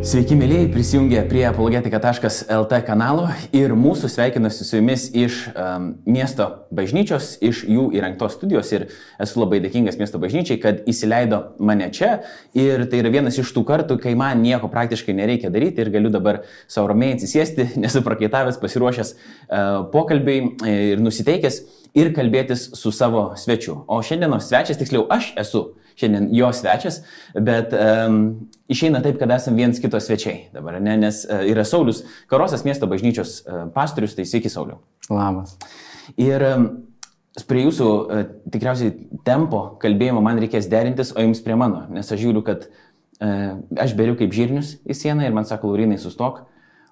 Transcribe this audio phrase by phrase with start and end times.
[0.00, 7.34] Sveiki, mėlyjei, prisijungę prie apologetika.lt kanalo ir mūsų sveikinuosi su jumis iš um, miesto bažnyčios,
[7.44, 8.86] iš jų įrengtos studijos ir
[9.20, 12.22] esu labai dėkingas miesto bažnyčiai, kad įsileido mane čia
[12.56, 16.08] ir tai yra vienas iš tų kartų, kai man nieko praktiškai nereikia daryti ir galiu
[16.16, 20.48] dabar savo ramiai atsisėsti, nesu prakaitavęs, pasiruošęs uh, pokalbiai
[20.94, 21.60] ir nusiteikęs
[22.00, 23.82] ir kalbėtis su savo svečiu.
[23.84, 25.66] O šiandienos svečias, tiksliau aš esu
[26.00, 27.00] šiandien jo svečias,
[27.36, 28.20] bet um,
[28.70, 30.96] išeina taip, kad esame viens kito svečiai dabar, ne?
[31.00, 34.80] nes uh, yra Saulis Karosas miesto bažnyčios uh, pastorius, tai sveiki Sauliu.
[35.10, 35.56] Labas.
[36.20, 36.68] Ir um,
[37.48, 38.94] prie jūsų uh, tikriausiai
[39.26, 43.96] tempo kalbėjimo man reikės derintis, o jums prie mano, nes aš žiūriu, kad uh, aš
[43.98, 46.46] beriu kaip žirnius į sieną ir man sako, Laurinai, sustok,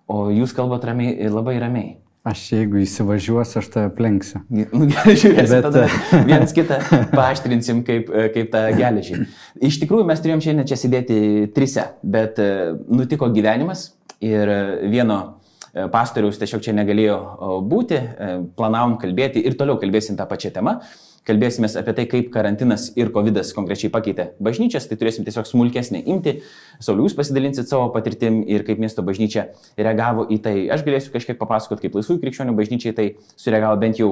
[0.08, 1.96] o jūs kalbate ramiai, labai ramiai.
[2.28, 4.42] Aš jeigu įsivažiuosiu, aš tave plenksiu.
[4.50, 5.68] Nu, gerai, žiūrėsim, Bet...
[5.68, 5.84] tada
[6.28, 6.78] viens kitą
[7.14, 9.22] paaštrinsim kaip, kaip tą geležį.
[9.68, 11.18] Iš tikrųjų, mes turėjom šiandien čia sėdėti
[11.56, 12.50] trise, bet e,
[12.92, 13.92] nutiko gyvenimas
[14.24, 14.52] ir
[14.92, 17.18] vieno e, pastoriaus tiesiog čia negalėjo
[17.70, 20.80] būti, e, planavom kalbėti ir toliau kalbėsim tą pačią temą
[21.26, 26.38] kalbėsime apie tai, kaip karantinas ir COVID konkrečiai pakeitė bažnyčias, tai turėsim tiesiog smulkesnį imti.
[26.84, 30.56] Saulius pasidalinsit savo patirtim ir kaip miesto bažnyčia reagavo į tai.
[30.72, 34.10] Aš galėsiu kažkiek papasakoti, kaip laisvųjų krikščionių bažnyčiai tai sureagavo bent jau,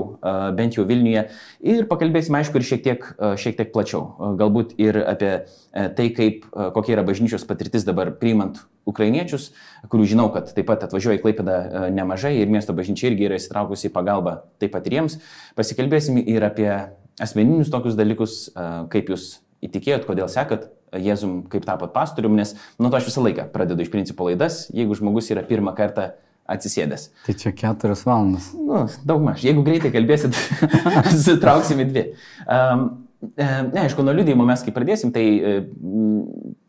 [0.58, 1.26] bent jau Vilniuje.
[1.66, 4.34] Ir pakalbėsime, aišku, ir šiek tiek, šiek tiek plačiau.
[4.40, 5.34] Galbūt ir apie
[5.72, 9.50] tai, kaip, kokia yra bažnyčios patirtis dabar priimant ukrainiečius,
[9.90, 11.56] kurių žinau, kad taip pat atvažiuoja į Klaipėdą
[11.94, 15.18] nemažai ir miesto bažnyčia irgi yra įsitraukusi į pagalbą taip pat ir jiems.
[15.58, 16.70] Pasikalbėsim ir apie
[17.22, 18.38] asmeninius tokius dalykus,
[18.92, 23.48] kaip jūs įtikėjot, kodėl sekat Jėzum, kaip tapot pastorium, nes nuo to aš visą laiką
[23.52, 26.12] pradedu iš principo laidas, jeigu žmogus yra pirmą kartą
[26.46, 27.08] atsisėdęs.
[27.26, 28.52] Tai čia keturias valandas.
[28.54, 29.42] Nu, daug maž.
[29.44, 30.38] Jeigu greitai kalbėsit,
[31.26, 32.04] sutrauksime dvi.
[32.46, 32.86] Um,
[33.34, 35.26] ne, aišku, nuo liūdėjimo mes kai pradėsim, tai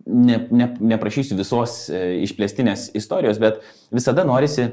[0.07, 3.59] ne, ne, neprašysiu visos išplėstinės istorijos, bet
[3.93, 4.69] visada norisi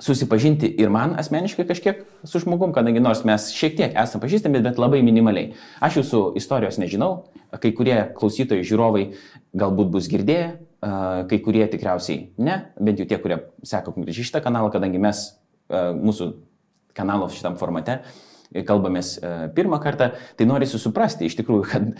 [0.00, 4.80] susipažinti ir man asmeniškai kažkiek su žmogum, kadangi nors mes šiek tiek esame pažįstami, bet
[4.80, 5.52] labai minimaliai.
[5.82, 7.26] Aš jūsų istorijos nežinau,
[7.60, 9.04] kai kurie klausytojai, žiūrovai
[9.60, 10.48] galbūt bus girdėję,
[10.80, 15.26] kai kurie tikriausiai ne, bent jau tie, kurie seka konkrečiai šitą kanalą, kadangi mes
[15.68, 16.32] mūsų
[16.96, 18.00] kanalo šitam formate
[18.66, 19.18] kalbamės
[19.54, 21.92] pirmą kartą, tai norisi suprasti iš tikrųjų, kad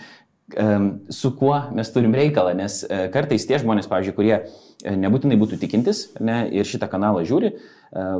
[0.53, 2.81] su kuo mes turim reikalą, nes
[3.13, 4.35] kartais tie žmonės, pavyzdžiui, kurie
[4.81, 7.53] nebūtinai būtų tikintis ne, ir šitą kanalą žiūri,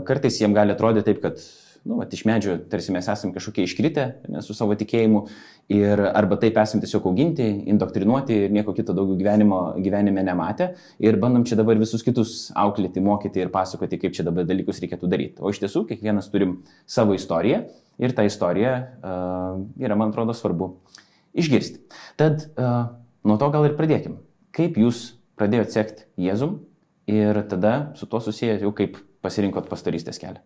[0.08, 1.44] kartais jiems gali atrodyti taip, kad
[1.84, 5.24] nu, vat, iš medžio tarsi mes esame kažkokie iškritę ne, su savo tikėjimu
[5.74, 10.72] ir arba taip esame tiesiog auginti, indoktrinuoti ir nieko kito daugiau gyvenimo, gyvenime nematę
[11.02, 15.10] ir bandom čia dabar visus kitus auklėti, mokyti ir pasakoti, kaip čia dabar dalykus reikėtų
[15.10, 15.42] daryti.
[15.42, 17.64] O iš tiesų kiekvienas turim savo istoriją
[18.02, 20.76] ir tą istoriją uh, yra, man atrodo, svarbu
[21.38, 21.82] išgirsti.
[22.20, 22.98] Tad uh,
[23.28, 24.20] nuo to gal ir pradėkim.
[24.56, 26.60] Kaip jūs pradėjote sekti Jėzum
[27.10, 30.42] ir tada su tuo susijęs jau kaip pasirinkot pastarystės kelią.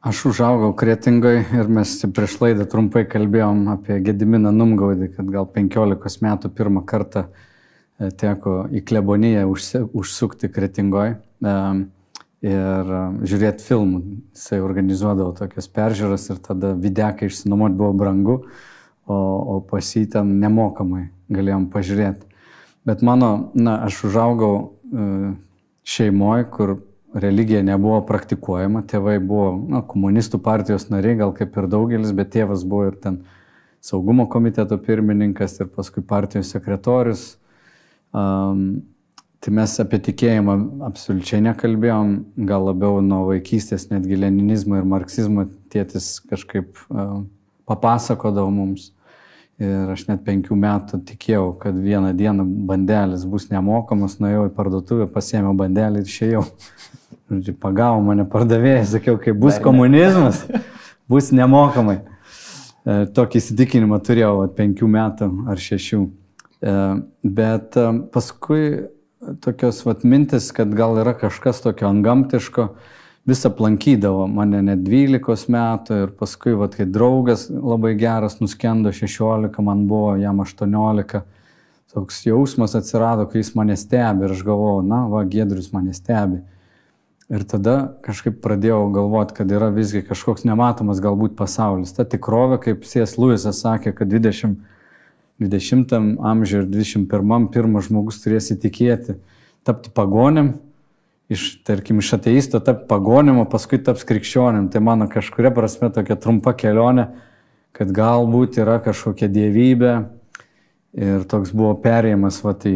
[0.00, 6.24] Aš užaugau kretingai ir mes prieš laidą trumpai kalbėjom apie Gediminą Numgaudį, kad gal 15
[6.24, 14.00] metų pirmą kartą e, teko į kleboniją užsukti kretingoje ir e, žiūrėti filmų.
[14.32, 18.40] Jisai organizuodavo tokias peržiūras ir tada videkai išsinuomoti buvo brangu
[19.06, 22.28] o, o pas jį ten nemokamai galėjom pažiūrėti.
[22.88, 25.32] Bet mano, na, aš užaugau e,
[25.84, 26.76] šeimoje, kur
[27.14, 32.64] religija nebuvo praktikuojama, tėvai buvo na, komunistų partijos nariai, gal kaip ir daugelis, bet tėvas
[32.64, 33.20] buvo ir ten
[33.84, 37.24] saugumo komiteto pirmininkas ir paskui partijos sekretorius.
[38.12, 38.82] Um,
[39.40, 40.56] tai mes apie tikėjimą
[40.90, 42.14] absoliučiai nekalbėjom,
[42.48, 47.22] gal labiau nuo vaikystės netgi leninizmo ir marksizmo tėtis kažkaip uh,
[47.70, 48.90] papasakodavo mums.
[49.60, 55.08] Ir aš net penkių metų tikėjau, kad vieną dieną bandelis bus nemokamas, nuėjau į parduotuvę,
[55.12, 56.44] pasėmiau bandelį ir išėjau.
[57.30, 60.40] Žodžiu, pagavo mane pardavėjai, sakiau, kai bus komunizmas,
[61.12, 62.00] bus nemokamai.
[62.00, 66.00] E, tokį įsitikinimą turėjau at penkių metų ar šešių.
[66.08, 66.72] E,
[67.36, 67.84] bet e,
[68.14, 68.64] paskui
[69.44, 72.70] tokios vat, mintis, kad gal yra kažkas tokio angamtiško,
[73.30, 79.60] vis aplankydavo mane net 12 metų ir paskui, vat, kai draugas labai geras nuskendo 16,
[79.64, 81.22] man buvo jam 18,
[81.94, 86.42] toks jausmas atsirado, kai jis mane stebi ir aš galvojau, na, va, Gedrius mane stebi.
[87.30, 91.92] Ir tada kažkaip pradėjau galvoti, kad yra visgi kažkoks nematomas galbūt pasaulis.
[91.94, 94.56] Ta tikrovė, kaip Sės Luisas sakė, kad 20,
[95.38, 95.94] 20
[96.32, 99.20] amžiuje ir 21 pirmas žmogus turės įtikėti,
[99.66, 100.56] tapti pagonėm,
[101.30, 104.68] iš, tarkim, iš ateisto tapti pagonim, o paskui taps krikščionim.
[104.72, 107.06] Tai mano kažkuria prasme tokia trumpa kelionė,
[107.76, 109.94] kad galbūt yra kažkokia dievybė
[110.98, 112.74] ir toks buvo perėjimas, va tai,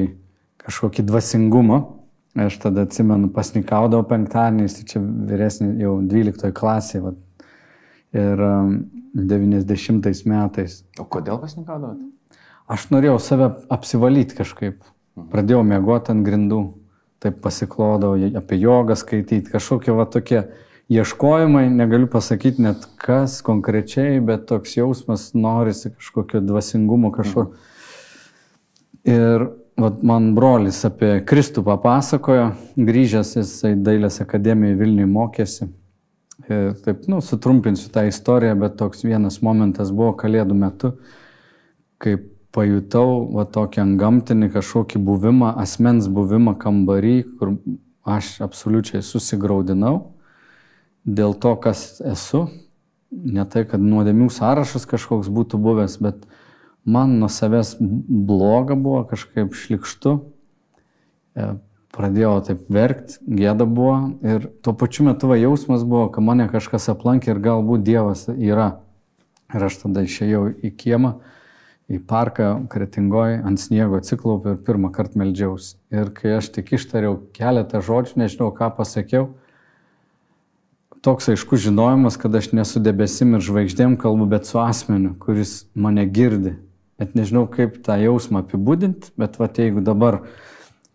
[0.62, 1.82] kažkokį dvasingumą.
[2.34, 7.02] Aš tada atsimenu, pasnikaudavau penktadieniais, tai čia vyresnė jau 12 klasė.
[7.04, 7.12] Va.
[8.14, 8.40] Ir
[9.14, 10.00] 90 um,
[10.30, 10.80] metais.
[10.98, 12.00] O kodėl pasnikaudavot?
[12.70, 14.80] Aš norėjau save apsivalyti kažkaip.
[15.14, 15.28] Mhm.
[15.30, 16.62] Pradėjau mėgoti ant grindų.
[17.24, 20.42] Taip pasiklodau apie jogą skaityti, kažkokie va tokie
[20.92, 27.46] ieškojimai, negaliu pasakyti net kas konkrečiai, bet toks jausmas norisi kažkokio dvasingumo kažko.
[27.48, 27.70] Mhm.
[29.04, 29.46] Ir
[29.80, 35.68] vat, man brolis apie Kristų papasakojo, grįžęs jisai Dailės akademijoje Vilniui mokėsi.
[36.48, 40.92] Ir taip, nu, sutrumpinsiu tą istoriją, bet toks vienas momentas buvo kalėdų metu,
[42.02, 42.18] kai
[42.54, 47.56] pajutau va tokį gamtinį kažkokį buvimą, asmens buvimą kambarį, kur
[48.04, 50.14] aš absoliučiai susigaudinau
[51.04, 52.46] dėl to, kas esu.
[53.14, 56.24] Ne tai, kad nuodėmių sąrašas kažkoks būtų buvęs, bet
[56.84, 60.16] man nuo savęs bloga buvo, kažkaip šlikštu.
[61.34, 61.52] E,
[61.94, 66.90] pradėjau taip verkti, gėda buvo ir tuo pačiu metu va, jausmas buvo, kad mane kažkas
[66.90, 68.80] aplankė ir galbūt Dievas yra.
[69.54, 71.14] Ir aš tada išėjau į kiemą,
[71.90, 75.76] į parką Kretingoj, ant sniego atsiklaupiau ir pirmą kartą meldžiausi.
[75.92, 79.32] Ir kai aš tik ištariau keletą žodžių, nežinau ką pasakiau,
[81.04, 86.06] toks aiškus žinojimas, kad aš nesu debesim ir žvaigždėm kalbu, bet su asmeniu, kuris mane
[86.08, 86.54] girdi.
[87.00, 90.22] Bet nežinau, kaip tą jausmą apibūdinti, bet va, jeigu dabar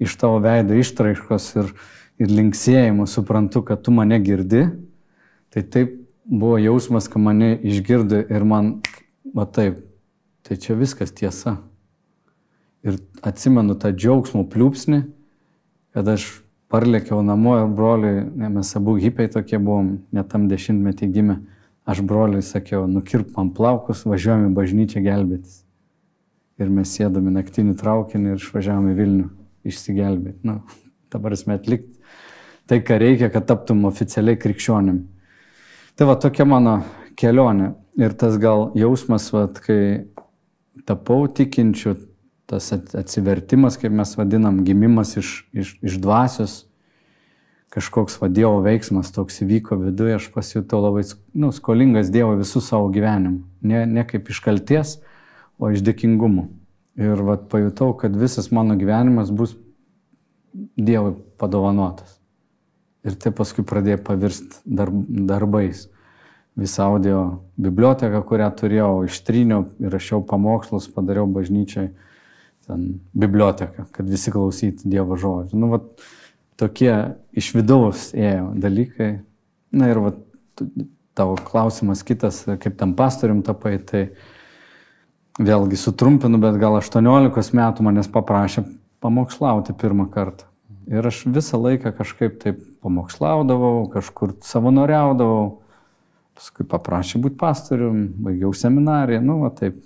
[0.01, 1.73] iš tavo veido ištraiškos ir,
[2.23, 4.63] ir linksėjimo suprantu, kad tu mane girdi,
[5.53, 5.93] tai taip
[6.25, 8.79] buvo jausmas, kad mane išgirdi ir man,
[9.35, 9.83] va taip,
[10.49, 11.59] tai čia viskas tiesa.
[12.81, 15.03] Ir atsimenu tą džiaugsmo pliūpsnį,
[15.93, 16.25] kad aš
[16.73, 21.37] parlėkiau namo ir broliui, ne, mes abu hipiai tokie buvom, net tam dešimtmetį gimė,
[21.89, 25.61] aš broliui sakiau, nukirp man plaukus, važiuojame į bažnyčią gelbėtis.
[26.59, 29.29] Ir mes sėdami naktinį traukinį ir išvažiavome į Vilnių
[29.69, 30.41] išsigelbėti.
[30.49, 30.59] Nu,
[31.13, 31.99] dabar esmė atlikti
[32.69, 35.01] tai, ką reikia, kad taptum oficialiai krikščionim.
[35.97, 36.79] Tai va tokia mano
[37.17, 37.73] kelionė.
[37.99, 40.05] Ir tas gal jausmas, va, kai
[40.87, 41.95] tapau tikinčiu,
[42.49, 46.55] tas atsivertimas, kaip mes vadinam, gimimas iš, iš, iš dvasios,
[47.69, 51.03] kažkoks va Dievo veiksmas toks įvyko viduje, aš pasijutau labai
[51.37, 53.43] nu, skolingas Dievo visų savo gyvenimu.
[53.61, 54.95] Ne, ne kaip iš kalties,
[55.61, 56.47] o iš dėkingumo.
[56.99, 59.55] Ir vat, pajutau, kad visas mano gyvenimas bus
[60.79, 62.17] Dievui padovanotas.
[63.05, 65.85] Ir tai paskui pradėjo pavirsti darb, darbais.
[66.57, 67.19] Visą audio
[67.61, 71.91] biblioteką, kurią turėjau, ištryniau, įrašiau pamokslus, padariau bažnyčiai
[72.67, 75.59] ten biblioteką, kad visi klausytų Dievo žodžių.
[75.59, 75.87] Nu, vat,
[76.59, 76.91] tokie
[77.37, 79.11] iš vidaus ėjo dalykai.
[79.71, 80.19] Na ir vat,
[81.17, 84.09] tavo klausimas kitas, kaip tam pastorium tapai, tai
[85.39, 88.65] vėlgi sutrumpinu, bet gal 18 metų manęs paprašė
[89.03, 90.47] pamokslauti pirmą kartą.
[90.89, 95.59] Ir aš visą laiką kažkaip taip pamokslaudavau, kažkur savanoriaudavau,
[96.39, 99.81] paskui paprašė būti pastorium, baigiau seminariją, nu, va taip.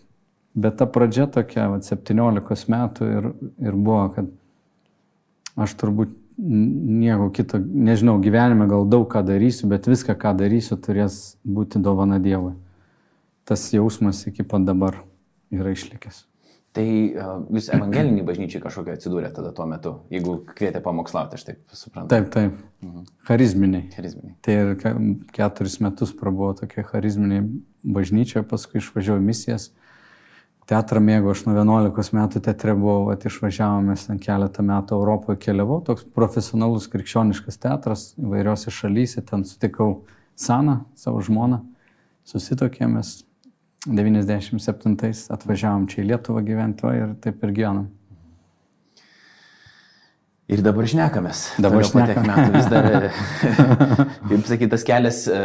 [0.53, 3.29] Bet ta pradžia tokia, va, 17 metų ir,
[3.65, 4.27] ir buvo, kad
[5.65, 11.39] aš turbūt nieko kito, nežinau, gyvenime gal daug ką darysiu, bet viską, ką darysiu, turės
[11.45, 12.53] būti dovana Dievui.
[13.49, 15.01] Tas jausmas iki pat dabar
[15.53, 16.23] yra išlikęs.
[16.73, 21.75] Tai uh, jūs evangelinį bažnyčiai kažkokią atsidūrė tada tuo metu, jeigu kvietė pamokslauti, aš taip
[21.77, 22.09] suprantu.
[22.15, 22.55] Taip, taip.
[22.81, 23.03] Mhm.
[23.27, 23.83] Charizminiai.
[23.93, 24.33] Charizminiai.
[24.41, 24.71] Tai ir
[25.35, 27.45] keturis metus prabuvo tokie charizminiai
[27.83, 29.69] bažnyčioje, paskui išvažiavau misijas.
[30.69, 35.81] Teatrą mėgau, aš nuo 11 metų teatre buvau, at išvažiavome ten keletą metų Europoje keliavau,
[35.83, 40.05] toks profesionalus krikščioniškas teatras įvairiose šalyse, ten sutikau
[40.39, 41.59] Saną, savo žmoną,
[42.25, 43.19] susitokėmės,
[43.83, 47.89] 97 atvažiavom čia į Lietuvą gyventi ir taip ir gyvenam.
[50.53, 51.41] Ir dabar šnekamės.
[51.63, 52.49] Dabar šnekamės.
[52.53, 53.07] vis dar,
[54.29, 55.37] kaip sakyt, tas kelias, e,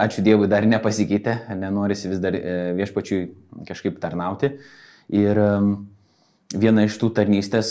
[0.00, 3.20] ačiū Dievui, dar nepasikeitė, nenorisi vis dar e, viešpačiui
[3.68, 4.54] kažkaip tarnauti.
[5.12, 5.38] Ir
[6.56, 7.70] viena iš tų tarnystės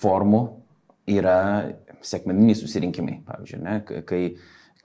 [0.00, 0.40] formų
[1.12, 1.38] yra
[2.04, 3.76] sekmeniniai susirinkimai, pavyzdžiui, ne,
[4.08, 4.22] kai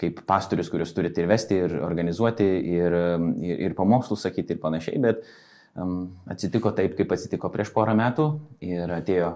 [0.01, 2.98] kaip pastorius, kuriuos turite ir vesti, ir organizuoti, ir,
[3.46, 5.24] ir, ir pamokslus sakyti ir panašiai, bet
[5.75, 8.27] um, atsitiko taip, kaip atsitiko prieš porą metų
[8.65, 9.36] ir atėjo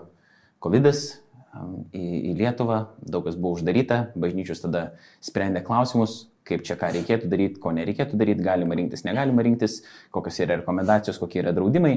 [0.65, 4.88] COVID um, į, į Lietuvą, daug kas buvo uždaryta, bažnyčios tada
[5.24, 9.79] sprendė klausimus, kaip čia ką reikėtų daryti, ko nereikėtų daryti, galima rinktis, negalima rinktis,
[10.13, 11.95] kokios yra rekomendacijos, kokie yra draudimai.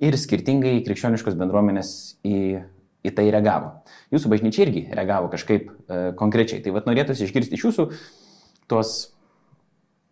[0.00, 1.90] Ir skirtingai krikščioniškos bendruomenės
[2.24, 2.38] į
[3.06, 3.72] į tai reagavo.
[4.12, 6.62] Jūsų bažnyčia irgi reagavo kažkaip e, konkrečiai.
[6.64, 7.88] Tai vad norėtųsi išgirsti iš jūsų
[8.70, 8.94] tuos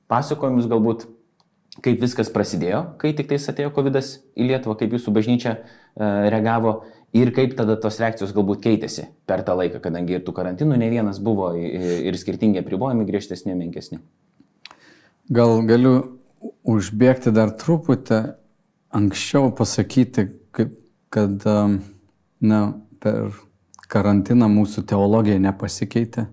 [0.09, 1.07] pasakojimus galbūt,
[1.85, 5.61] kaip viskas prasidėjo, kai tik tais atėjo COVID į Lietuvą, kaip jūsų bažnyčia e,
[6.33, 6.80] reagavo
[7.16, 10.90] Ir kaip tada tos reakcijos galbūt keitėsi per tą laiką, kadangi ir tų karantinų ne
[10.92, 14.02] vienas buvo ir skirtingi apribojimai griežtesni, menkesni.
[15.33, 15.95] Gal galiu
[16.68, 18.21] užbėgti dar truputį
[18.92, 20.26] anksčiau pasakyti,
[21.09, 21.49] kad
[22.40, 22.61] na,
[23.02, 23.33] per
[23.88, 26.26] karantiną mūsų teologija nepasikeitė.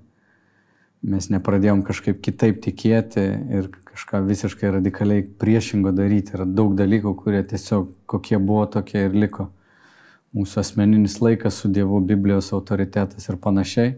[1.06, 3.26] Mes nepradėjom kažkaip kitaip tikėti
[3.60, 6.34] ir kažką visiškai radikaliai priešingo daryti.
[6.36, 9.52] Yra daug dalykų, kurie tiesiog kokie buvo, tokie ir liko
[10.36, 13.96] mūsų asmeninis laikas su Dievu, Biblijos autoritetas ir panašiai.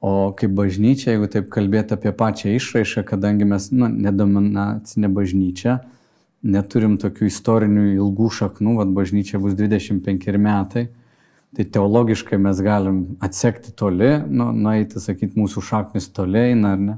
[0.00, 5.82] O kaip bažnyčia, jeigu taip kalbėti apie pačią išraišką, kadangi mes nu, nedominacinė bažnyčia,
[6.40, 10.86] neturim tokių istorinių ilgų šaknų, vad bažnyčia bus 25 metai,
[11.56, 16.96] tai teologiškai mes galim atsekti toli, nu, nueiti, sakyti, mūsų šaknis toliai, ar ne,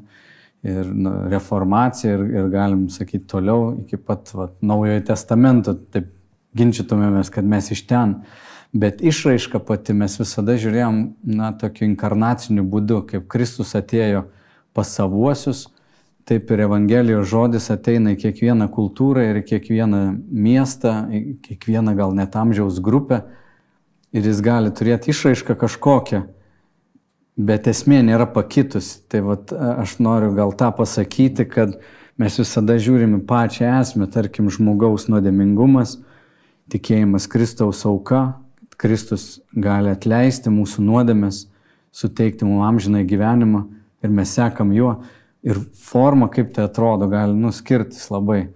[0.63, 6.13] ir nu, reformacija, ir, ir galim sakyti toliau iki pat vat, Naujojo testamento, taip
[6.59, 8.19] ginčytumėmės, kad mes iš ten.
[8.73, 11.03] Bet išraiška pati mes visada žiūrėjom,
[11.37, 14.27] na, tokiu inkarnaciniu būdu, kaip Kristus atėjo
[14.77, 15.67] pas savuosius,
[16.29, 22.15] taip ir Evangelijos žodis ateina į kiekvieną kultūrą ir į kiekvieną miestą, į kiekvieną gal
[22.17, 23.25] net amžiaus grupę
[24.13, 26.23] ir jis gali turėti išraišką kažkokią,
[27.37, 29.01] bet esmė nėra pakitusi.
[29.09, 31.79] Tai vat, aš noriu gal tą pasakyti, kad
[32.21, 35.99] mes visada žiūrime pačią esmę, tarkim, žmogaus nuodėmingumas,
[36.73, 38.43] tikėjimas Kristaus auka,
[38.81, 41.47] Kristus gali atleisti mūsų nuodėmės,
[41.93, 43.67] suteikti mums amžiną gyvenimą
[44.03, 44.97] ir mes sekam juo.
[45.43, 48.53] Ir forma, kaip tai atrodo, gali nuskirtis labai.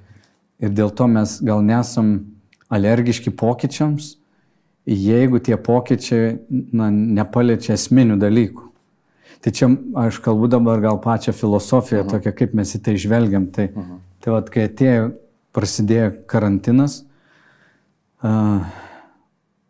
[0.63, 2.13] Ir dėl to mes gal nesam
[2.73, 4.15] alergiški pokyčiams,
[4.87, 6.38] jeigu tie pokyčiai
[6.73, 8.64] na, nepaliečia esminių dalykų.
[9.43, 9.69] Tai čia
[10.07, 12.11] aš kalbu dabar gal pačią filosofiją, -huh.
[12.11, 13.47] tokią, kaip mes į tai žvelgiam.
[13.47, 13.99] Tai, -huh.
[14.21, 15.12] tai vad, kai atėjo,
[15.52, 17.05] prasidėjo karantinas,
[18.23, 18.62] uh,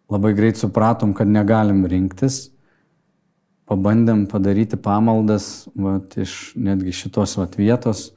[0.09, 2.51] labai greit supratom, kad negalim rinktis.
[3.67, 8.13] Pabandėm padaryti pamaldas vat, iš netgi šitos vat, vietos,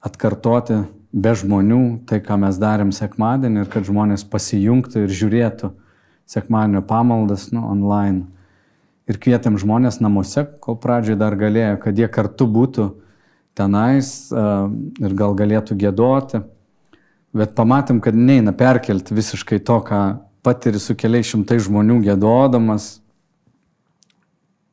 [0.00, 5.72] atkartoti be žmonių tai, ką mes darėm sekmadienį ir kad žmonės pasijungtų ir žiūrėtų
[6.26, 8.26] sekmadienio pamaldas nu, online.
[9.06, 12.88] Ir kvietėm žmonės namuose, kol pradžioje dar galėjo, kad jie kartu būtų
[13.56, 14.66] tenais uh,
[14.98, 16.42] ir gal galėtų gėdoti.
[17.36, 20.00] Bet pamatėm, kad neina perkelti visiškai to, ką
[20.46, 22.96] patiri su keliais šimtai žmonių gėdodamas,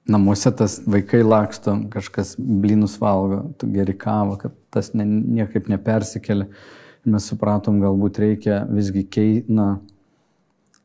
[0.09, 6.49] namuose tas vaikai laksto, kažkas blynus valgo, tu geri kavą, kad tas ne, niekaip nepersikelia.
[7.03, 9.81] Mes supratom, galbūt reikia visgi kei, na,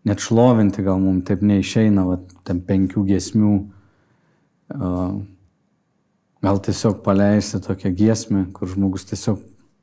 [0.09, 3.55] net šlovinti, gal mums taip neišeina, va, ten penkių giesmių,
[6.45, 9.43] gal tiesiog paleisti tokią giesmę, kur žmogus tiesiog,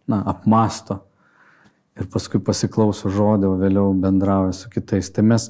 [0.09, 1.01] na, apmasto
[1.95, 5.09] ir paskui pasiklauso žodį, o vėliau bendrauja su kitais.
[5.13, 5.49] Tai mes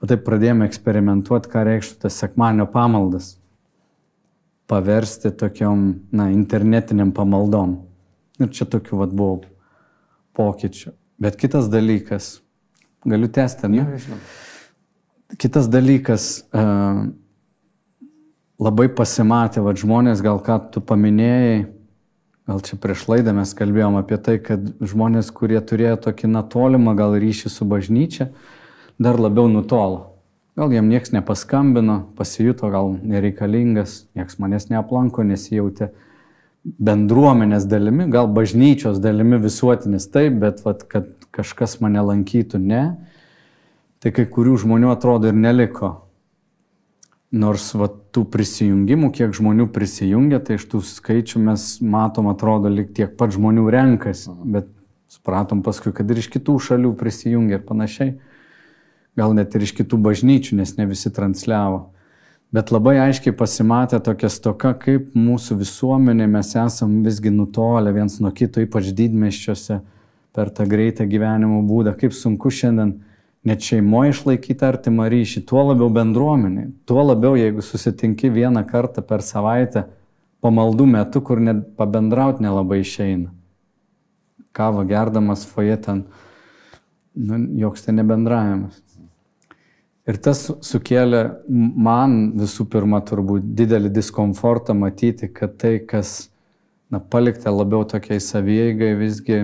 [0.00, 3.34] o taip pradėjome eksperimentuoti, ką reikštų tas sekmanio pamaldas.
[4.66, 7.78] Paversti tokiom, na, internetiniam pamaldom.
[8.42, 9.36] Ir čia tokių vad buvo
[10.36, 10.92] pokyčių.
[11.22, 12.40] Bet kitas dalykas,
[13.06, 13.86] galiu tęsti, ne?
[13.86, 14.18] Ja.
[15.42, 17.06] Kitas dalykas, uh,
[18.62, 21.64] labai pasimatė, vad žmonės, gal ką tu paminėjai,
[22.46, 27.16] Gal čia prieš laidą mes kalbėjom apie tai, kad žmonės, kurie turėjo tokį natolimą gal
[27.18, 28.28] ryšį su bažnyčia,
[29.02, 30.12] dar labiau nutolo.
[30.56, 35.90] Gal jam niekas nepaskambino, pasijuto gal nereikalingas, niekas manęs neaplanko, nesijautė
[36.62, 42.82] bendruomenės dalimi, gal bažnyčios dalimi visuotinis taip, bet vat, kad kažkas mane lankytų, ne.
[44.02, 45.94] Tai kai kurių žmonių atrodo ir neliko.
[47.36, 52.92] Nors va, tų prisijungimų, kiek žmonių prisijungia, tai iš tų skaičių mes matom, atrodo, lik
[52.96, 54.70] tiek pat žmonių renkasi, bet
[55.10, 58.14] supratom paskui, kad ir iš kitų šalių prisijungia ir panašiai.
[59.16, 61.88] Gal net ir iš kitų bažnyčių, nes ne visi transliavo.
[62.54, 68.30] Bet labai aiškiai pasimatė tokia stoka, kaip mūsų visuomenė mes esam visgi nutolę viens nuo
[68.30, 69.80] kito, ypač didmeščiuose
[70.36, 72.98] per tą greitą gyvenimo būdą, kaip sunku šiandien
[73.46, 79.22] net šeimoje išlaikyti artimą ryšį, tuo labiau bendruomenė, tuo labiau jeigu susitinki vieną kartą per
[79.22, 79.86] savaitę
[80.44, 83.30] pamaldų metu, kur net pabendrauti nelabai išeina.
[84.56, 86.02] Kava gerdamas foje ten,
[87.14, 88.82] nu, joks ten nebendravimas.
[90.06, 96.28] Ir tas sukėlė man visų pirma turbūt didelį diskomfortą matyti, kad tai, kas
[96.90, 99.40] na, palikta labiau tokiai savieigai, visgi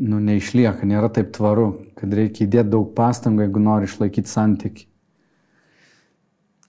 [0.00, 4.86] nu, neišlieka, nėra taip tvaru, kad reikia įdėti daug pastangų, jeigu nori išlaikyti santyki.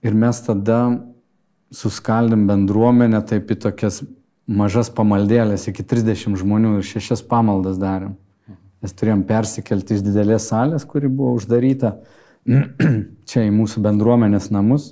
[0.02, 0.80] Ir mes tada
[1.72, 4.02] suskaldėm bendruomenę taip į tokias
[4.52, 8.18] mažas pamaldėlės, iki 30 žmonių ir šešias pamaldas darėm.
[8.82, 11.94] Mes turėjom persikelti iš didelės salės, kuri buvo uždaryta
[13.30, 14.92] čia į mūsų bendruomenės namus,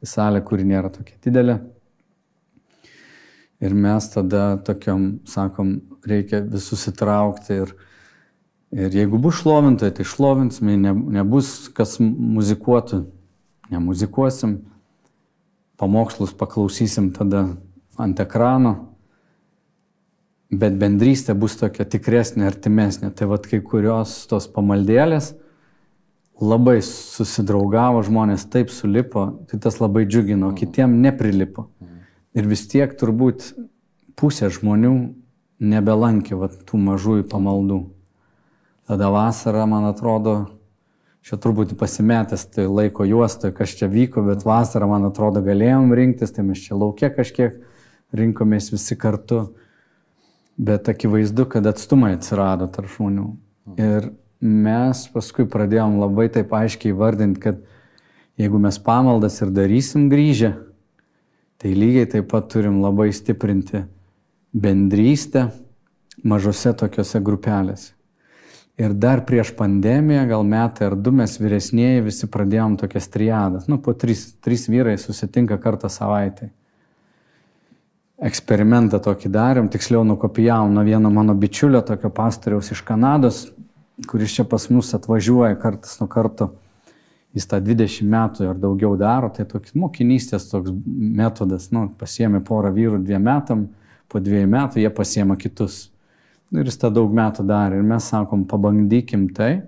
[0.00, 1.58] į salę, kuri nėra tokia didelė.
[3.58, 7.74] Ir mes tada tokiam, sakom, reikia visus įtraukti ir,
[8.74, 13.04] ir jeigu bus šlovintojai, tai šlovinsime, ne, nebus kas muzikuotų,
[13.72, 14.58] nemuzikuosim,
[15.78, 17.46] pamokslus paklausysim tada
[17.98, 18.74] ant ekrano,
[20.48, 23.12] bet bendrystė bus tokia tikresnė, artimesnė.
[23.14, 25.34] Tai vad kai kurios tos pamaldėlės
[26.38, 31.68] labai susidraugavo, žmonės taip sulipo, tai tas labai džiugino, kitiem neprilipo.
[32.38, 33.50] Ir vis tiek turbūt
[34.18, 34.94] pusė žmonių
[35.60, 37.80] nebelankė vat, tų mažųjų pamaldų.
[38.88, 40.36] Tada vasarą, man atrodo,
[41.26, 46.32] čia turbūt pasimetęs tai laiko juostoje, kas čia vyko, bet vasarą, man atrodo, galėjom rinktis,
[46.32, 47.58] tai mes čia laukia kažkiek
[48.16, 49.48] rinkomės visi kartu
[50.58, 53.28] bet akivaizdu, kad atstumai atsirado tarp žmonių.
[53.78, 54.10] Ir
[54.42, 57.60] mes paskui pradėjom labai taip aiškiai vardinti, kad
[58.38, 60.56] jeigu mes pamaldas ir darysim grįžę,
[61.62, 63.84] tai lygiai taip pat turim labai stiprinti
[64.58, 65.48] bendrystę
[66.26, 67.94] mažose tokiuose grupelėse.
[68.78, 73.66] Ir dar prieš pandemiją, gal metai ar du mes vyresnėji visi pradėjom tokias triadas.
[73.66, 76.52] Nu, po trys, trys vyrai susitinka kartą savaitę
[78.18, 83.44] eksperimentą tokį darėm, tiksliau nukopijavom nuo vieno mano bičiulio, tokio pastoriaus iš Kanados,
[84.10, 86.52] kuris čia pas mus atvažiuoja kartas nuo karto.
[87.36, 92.72] Jis tą 20 metų ar daugiau daro, tai toks mokinystės toks metodas, nu, pasiemė porą
[92.74, 93.66] vyrų dviem metam,
[94.08, 95.88] po dviejų metų jie pasiema kitus.
[96.54, 99.66] Ir jis tą daug metų darė ir mes sakom, pabandykim tai.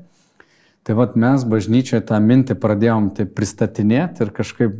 [0.87, 4.79] Tai vad mes bažnyčioje tą mintį pradėjom tai pristatinėti ir kažkaip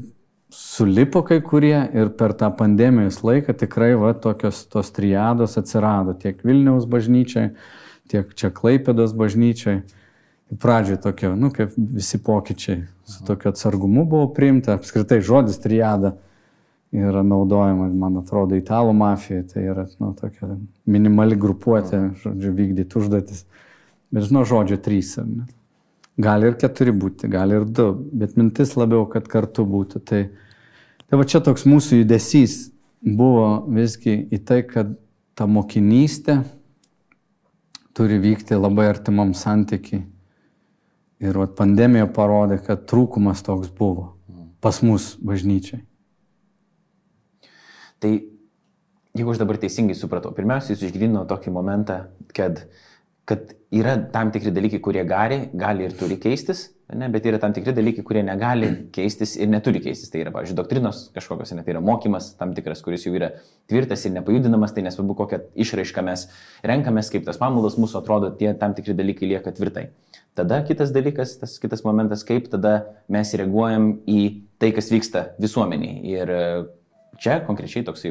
[0.51, 6.41] sulipo kai kurie ir per tą pandemijos laiką tikrai va, tokios tos triados atsirado tiek
[6.45, 7.53] Vilniaus bažnyčiai,
[8.11, 9.83] tiek čia Klaipėdos bažnyčiai.
[10.51, 16.17] Pradžioj tokia, nu, kaip visi pokyčiai, su tokiu atsargumu buvo priimta, apskritai žodis triada
[16.93, 20.57] yra naudojama, man atrodo, italų mafijai, tai yra nu, tokia
[20.91, 23.45] minimali grupuotė, žodžiu, vykdyti užduotis.
[24.11, 25.47] Bet žinau žodžio trys, ar ne?
[26.21, 30.03] Gali ir keturi būti, gali ir du, bet mintis labiau, kad kartu būtų.
[30.05, 30.25] Tai,
[31.07, 32.57] tai va čia toks mūsų judesys
[33.01, 34.97] buvo visgi į tai, kad
[35.39, 36.41] ta mokinystė
[37.97, 40.03] turi vykti labai artimam santykiai.
[41.21, 44.17] Ir vat, pandemija parodė, kad trūkumas toks buvo
[44.61, 45.85] pas mus bažnyčiai.
[48.01, 48.13] Tai
[49.17, 52.05] jeigu aš dabar teisingai supratau, pirmiausia, jūs išgrino tokį momentą,
[52.37, 52.65] kad
[53.31, 57.53] kad yra tam tikri dalykai, kurie gali, gali ir turi keistis, ne, bet yra tam
[57.55, 60.11] tikri dalykai, kurie negali keistis ir neturi keistis.
[60.11, 63.31] Tai yra, pavyzdžiui, doktrinos kažkokios, ne, tai yra mokymas tam tikras, kuris jau yra
[63.71, 66.27] tvirtas ir nepajudinamas, tai nesvarbu, kokią išraišką mes
[66.67, 69.93] renkamės, kaip tas pamaldas mūsų atrodo, tie tam tikri dalykai lieka tvirtai.
[70.35, 74.21] Tada kitas dalykas, tas kitas momentas, kaip tada mes reaguojam į
[74.59, 76.03] tai, kas vyksta visuomeniai.
[76.17, 76.35] Ir
[77.21, 78.05] čia konkrečiai toks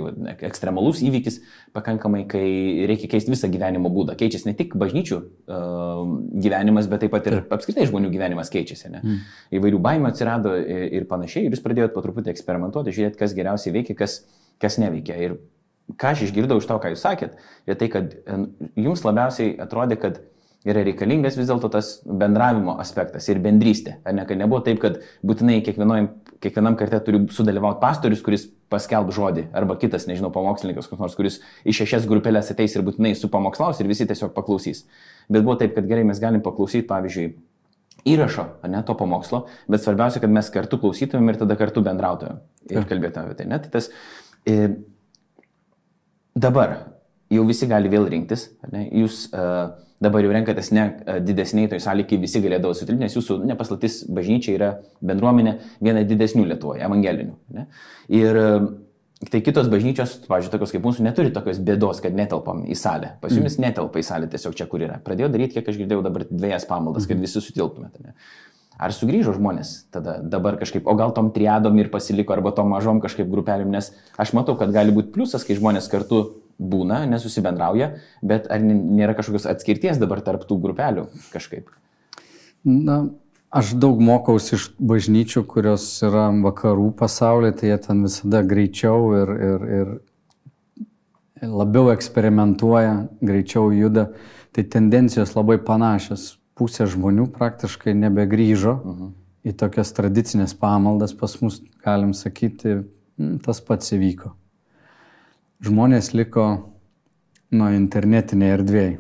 [0.45, 1.39] ekstremalus įvykis
[1.75, 2.45] pakankamai, kai
[2.89, 4.15] reikia keisti visą gyvenimo būdą.
[4.19, 6.01] Keičiasi ne tik bažnyčių uh,
[6.45, 8.93] gyvenimas, bet taip pat ir apskritai žmonių gyvenimas keičiasi.
[8.93, 9.03] Ne?
[9.03, 9.21] Mm.
[9.59, 11.47] Įvairių baimių atsirado ir, ir panašiai.
[11.47, 14.21] Ir jūs pradėjote po truputį eksperimentuoti, žiūrėti, kas geriausiai veikia, kas,
[14.61, 15.17] kas neveikia.
[15.25, 15.39] Ir
[15.97, 18.13] ką aš išgirdau iš to, ką jūs sakėt, yra tai, kad
[18.77, 20.21] jums labiausiai atrodė, kad
[20.67, 23.99] yra reikalingas vis dėlto tas bendravimo aspektas ir bendrystė.
[24.03, 25.61] Ar ne, kad nebuvo taip, kad būtinai
[26.43, 31.39] kiekvienam kartė turi sudalyvauti pastorius, kuris paskelb žodį, arba kitas, nežinau, pamokslininkas, koks nors, kuris
[31.67, 34.85] iš šešias grupelės ateis ir būtinai su pamokslaus ir visi tiesiog paklausys.
[35.29, 37.31] Bet buvo taip, kad gerai mes galim paklausyti, pavyzdžiui,
[38.07, 42.39] įrašo, ne to pamokslo, bet svarbiausia, kad mes kartu klausytumėm ir tada kartu bendrautumėm
[42.71, 43.49] ir kalbėtumėm apie tai.
[43.49, 43.59] Ne?
[43.63, 43.89] Tai tas,
[44.47, 44.69] e,
[46.37, 46.77] dabar
[47.33, 48.87] jau visi gali vėl rinktis, ne?
[49.01, 49.71] jūs uh,
[50.03, 50.85] dabar jau renkatės ne
[51.25, 54.69] didesniai toj salėje, kai visi galėdavo sutilpti, nes jūsų nepaslatis bažnyčia yra
[55.05, 57.35] bendruomenė viena didesnių Lietuvoje, evangelinių.
[57.55, 57.65] Ne?
[58.15, 58.39] Ir
[59.27, 63.17] tai kitos bažnyčios, pavyzdžiui, tokios kaip mūsų, neturi tokios bėdos, kad netelpam į salę.
[63.19, 63.65] Pas jumis mm.
[63.67, 65.01] netelpa į salę tiesiog čia, kur yra.
[65.03, 67.27] Pradėjau daryti, kiek aš girdėjau dabar dviejas pamaldas, kad mhm.
[67.27, 67.99] visi sutilptumėte.
[68.05, 68.15] Ne?
[68.79, 73.01] Ar sugrįžo žmonės tada dabar kažkaip, o gal tom triadom ir pasiliko, arba tom mažom
[73.03, 76.21] kažkaip grupelėm, nes aš matau, kad gali būti pliusas, kai žmonės kartu
[76.59, 81.71] būna, nesusibendrauja, bet ar nėra kažkokios atskirties dabar tarp tų grupelių kažkaip?
[82.67, 82.99] Na,
[83.55, 89.31] aš daug mokausi iš bažnyčių, kurios yra vakarų pasaulyje, tai jie ten visada greičiau ir,
[89.51, 94.09] ir, ir labiau eksperimentuoja, greičiau juda.
[94.51, 96.35] Tai tendencijos labai panašios.
[96.59, 99.05] Pusė žmonių praktiškai nebegrįžo uh mhm.
[99.05, 99.11] -huh.
[99.47, 102.81] į tokias tradicinės pamaldas, pas mus, galim sakyti,
[103.45, 104.33] tas pats įvyko
[105.65, 106.49] žmonės liko
[107.51, 108.97] nuo internetinėje erdvėje.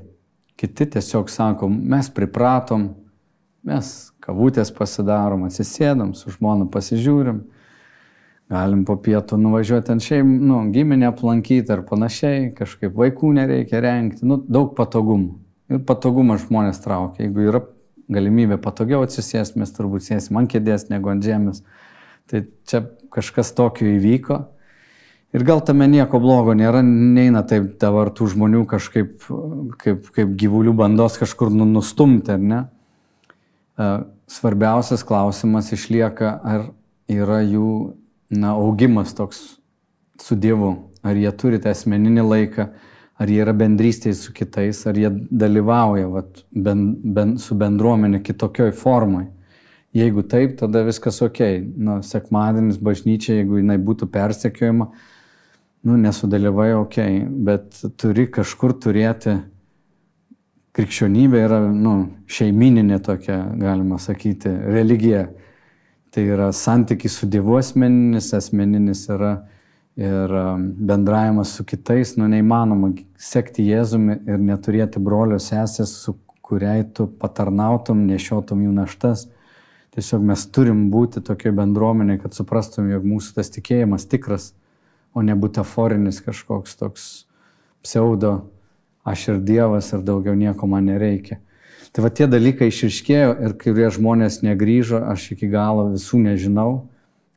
[0.59, 2.89] Kiti tiesiog sako, mes pripratom,
[3.67, 3.87] Mes
[4.23, 7.41] kavutės pasidarom, atsisėdam, su žmona pasižiūrim,
[8.49, 14.23] galim po pietų nuvažiuoti ant šeim, nu, giminę aplankyti ar panašiai, kažkaip vaikų nereikia renkti,
[14.29, 15.35] nu, daug patogumų.
[15.69, 17.27] Ir patogumas žmonės traukia.
[17.27, 17.61] Jeigu yra
[18.09, 21.59] galimybė patogiau atsisėsti, mes turbūt sėsim ant kėdės negu ant žemės.
[22.31, 24.39] Tai čia kažkas tokio įvyko.
[25.29, 29.27] Ir gal tame nieko blogo nėra, neina taip dabar tų žmonių kažkaip
[29.77, 32.61] kaip, kaip gyvulių bandos kažkur nu, nustumti, ar ne?
[33.77, 33.89] E,
[34.29, 36.71] svarbiausias klausimas išlieka, ar
[37.09, 37.69] yra jų
[38.33, 39.43] na, augimas toks
[40.21, 40.71] su Dievu,
[41.05, 42.65] ar jie turi tą asmeninį laiką,
[43.21, 48.73] ar jie yra bendrystėje su kitais, ar jie dalyvauja vat, ben, ben, su bendruomenė kitokioj
[48.81, 49.27] formai.
[49.93, 51.39] Jeigu taip, tada viskas ok.
[51.77, 54.91] Na, sekmadienis bažnyčia, jeigu jinai būtų persekiojama,
[55.81, 56.97] nu, nesudalyvai, ok,
[57.45, 59.37] bet turi kažkur turėti,
[60.75, 61.93] krikščionybė yra, nu,
[62.29, 65.27] šeimininė tokia, galima sakyti, religija.
[66.09, 69.33] Tai yra santykis su Dievu asmeninis, asmeninis yra
[69.99, 76.15] ir um, bendravimas su kitais, nu, neįmanoma sekti Jėzumi ir neturėti brolio sesės, su
[76.49, 79.27] kuriai tu patarnautum, nešiotum jų naštas.
[79.93, 84.53] Tiesiog mes turim būti tokia bendruomenė, kad suprastum, jog mūsų tas tikėjimas tikras
[85.13, 87.09] o ne butaforinis kažkoks toks
[87.83, 88.49] pseudo,
[89.03, 91.39] aš ir Dievas ir daugiau nieko man nereikia.
[91.91, 96.85] Tai va tie dalykai išriškėjo ir kurie žmonės negryžo, aš iki galo visų nežinau,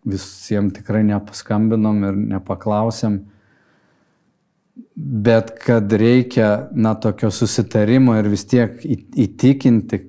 [0.05, 3.23] visiems tikrai nepaskambinom ir nepaklausėm,
[4.95, 10.03] bet kad reikia, na, tokio susitarimo ir vis tiek įtikinti,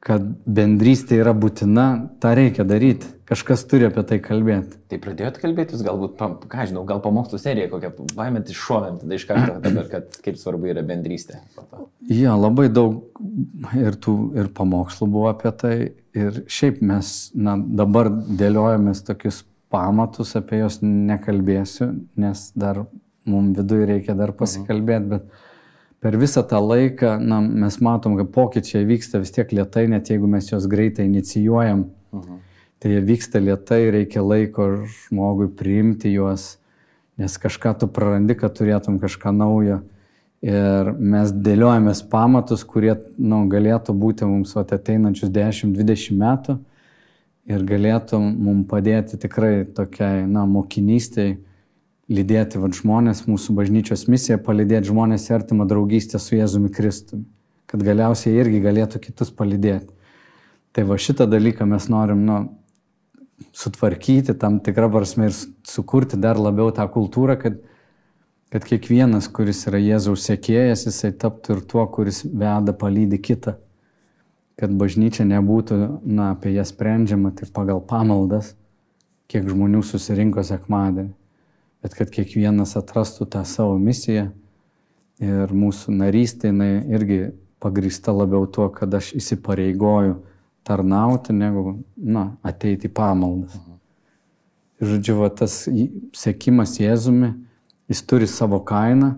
[0.00, 1.86] kad bendrystė yra būtina,
[2.22, 3.08] tą reikia daryti.
[3.28, 4.78] Kažkas turi apie tai kalbėti.
[4.90, 6.16] Tai pradėjot kalbėti, jūs galbūt,
[6.50, 10.72] ką žinau, gal pamokslų serija kokią, vaimėt iššovėm tada iš karto dabar, kad kaip svarbu
[10.72, 11.42] yra bendrystė.
[12.08, 13.20] Ja, labai daug
[13.76, 15.76] ir tų ir pamokslų buvo apie tai.
[16.16, 22.86] Ir šiaip mes na, dabar dėliojamės tokius pamatus, apie juos nekalbėsiu, nes dar
[23.28, 25.28] mums viduje reikia dar pasikalbėti, bet
[26.00, 30.28] per visą tą laiką na, mes matom, kad pokyčiai vyksta vis tiek lietai, net jeigu
[30.30, 31.86] mes juos greitai inicijuojam.
[32.12, 32.38] Mhm.
[32.80, 36.54] Tai jie vyksta lietai, reikia laiko žmogui priimti juos,
[37.20, 39.82] nes kažką tu prarandi, kad turėtum kažką naujo.
[40.40, 46.56] Ir mes dėliojamės pamatus, kurie nu, galėtų būti mums vat, ateinančius 10-20 metų
[47.50, 51.34] ir galėtų mums padėti tikrai tokiai na, mokinystėj
[52.10, 57.24] lydėti vat, žmonės, mūsų bažnyčios misija- palydėti žmonės į artimą draugystę su Jėzumi Kristumi,
[57.66, 59.94] kad galiausiai irgi galėtų kitus palydėti.
[60.72, 62.56] Tai va šitą dalyką mes norim nu,
[63.52, 67.58] sutvarkyti tam tikrą prasme ir sukurti dar labiau tą kultūrą, kad,
[68.50, 73.56] kad kiekvienas, kuris yra Jėzaus sėkėjas, jisai taptų ir tuo, kuris veda palydį kitą.
[74.58, 78.54] Kad bažnyčia nebūtų, na, apie ją sprendžiama tik pagal pamaldas,
[79.30, 81.19] kiek žmonių susirinko sekmadienį
[81.82, 84.30] bet kad kiekvienas atrastų tą savo misiją
[85.20, 87.20] ir mūsų narystė jinai irgi
[87.60, 90.16] pagrįsta labiau tuo, kad aš įsipareigoju
[90.64, 93.56] tarnauti, negu na, ateiti į pamaldas.
[94.80, 95.62] Ir žodžiu, va, tas
[96.16, 97.34] sėkimas Jėzumi,
[97.90, 99.12] jis turi savo kainą,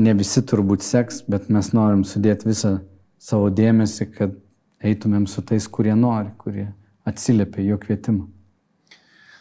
[0.00, 2.78] ne visi turbūt seks, bet mes norim sudėti visą
[3.20, 4.36] savo dėmesį, kad
[4.80, 6.70] eitumėm su tais, kurie nori, kurie
[7.08, 8.28] atsiliepia jo kvietimą.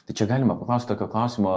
[0.09, 1.53] Tai čia galima paklausti tokio klausimo,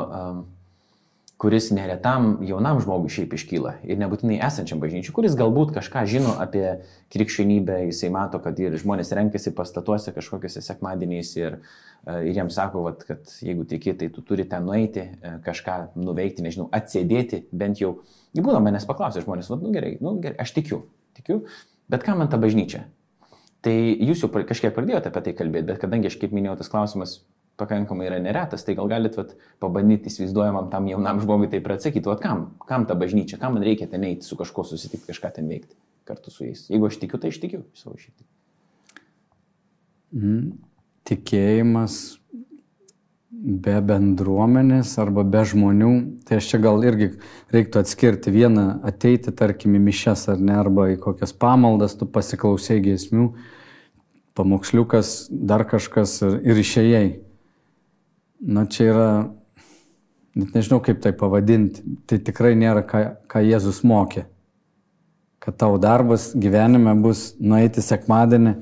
[1.43, 6.77] kuris neretam jaunam žmogui šiaip iškyla ir nebūtinai esančiam bažnyčiui, kuris galbūt kažką žino apie
[7.11, 11.57] krikščionybę, jisai mato, kad ir žmonės renkasi pastatuose kažkokiuose sekmadieniais ir,
[12.07, 15.81] e, ir jiems sako, vat, kad jeigu tiki, tai tu turi ten nueiti, e, kažką
[15.99, 17.97] nuveikti, nežinau, atsėdėti bent jau.
[18.39, 20.85] Ir būna manęs paklausė žmonės, vat, nu gerai, nu gerai, aš tikiu,
[21.19, 21.43] tikiu,
[21.91, 22.87] bet kam man ta bažnyčia?
[23.67, 27.19] Tai jūs jau kažkiek pradėjote apie tai kalbėti, bet kadangi aš kaip minėjau, tas klausimas
[27.63, 32.21] pakankamai yra neretas, tai gal galit vat, pabandyti įsivaizduojamam tam jaunam žmogui taip atsakyti, vat,
[32.25, 35.79] kam, kam ta bažnyčia, kam man reikia ten eiti, su kažkuo susitikti, kažką ten veikti
[36.05, 36.67] kartu su jais.
[36.71, 38.27] Jeigu aš tikiu, tai aš tikiu savo širdį.
[40.13, 40.51] Mm,
[41.09, 42.01] tikėjimas
[43.33, 45.93] be bendruomenės arba be žmonių,
[46.29, 47.09] tai aš čia gal irgi
[47.55, 52.79] reiktų atskirti vieną, ateiti, tarkim, į mišes ar ne, arba į kokias pamaldas, tu pasiklausai
[52.85, 53.31] giesmių,
[54.39, 57.07] pamoksliukas, dar kažkas ir, ir išėjai
[58.43, 59.09] na čia yra,
[60.35, 64.27] net nežinau kaip tai pavadinti, tai tikrai nėra, ką, ką Jėzus mokė.
[65.43, 68.57] Kad tavo darbas gyvenime bus nueiti sekmadienį,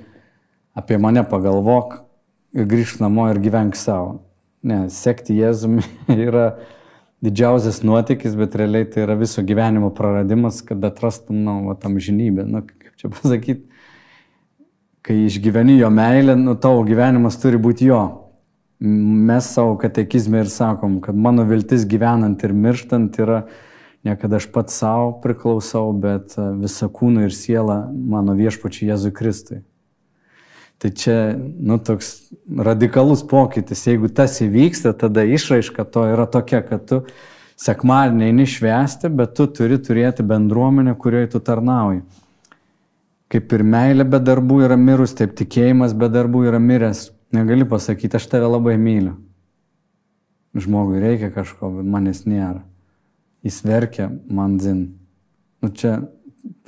[0.77, 1.99] apie mane pagalvok
[2.57, 4.21] ir grįžk namo ir gyvenk savo.
[4.62, 5.85] Ne, sekti Jėzumi
[6.29, 6.53] yra
[7.25, 12.47] didžiausias nuotykis, bet realiai tai yra viso gyvenimo praradimas, kad atrastum, na, nu, tam žinybę.
[12.49, 13.69] Na, kaip čia pasakyti,
[15.05, 18.03] kai išgyveni jo meilę, nu tavo gyvenimas turi būti jo.
[18.81, 23.43] Mes savo katekizmę ir sakom, kad mano viltis gyvenant ir mirštant yra
[24.05, 29.12] ne kad aš pats savo priklausau, bet e, visą kūną ir sielą mano viešpačiu Jėzui
[29.12, 29.61] Kristui.
[30.81, 33.85] Tai čia, nu, toks radikalus pokytis.
[33.85, 37.03] Jeigu tas įvyksta, tada išraiška to yra tokia, kad tu
[37.61, 42.01] sekmadienį eini švęsti, bet tu turi turėti bendruomenę, kurioje tu tarnauji.
[43.31, 47.11] Kaip ir meilė be darbų yra mirus, taip tikėjimas be darbų yra miręs.
[47.35, 49.16] Negali pasakyti, aš tave labai myliu.
[50.55, 52.64] Žmogui reikia kažko, bet manęs nėra.
[53.47, 54.81] Jis verkia, man zin.
[55.62, 56.01] Nu čia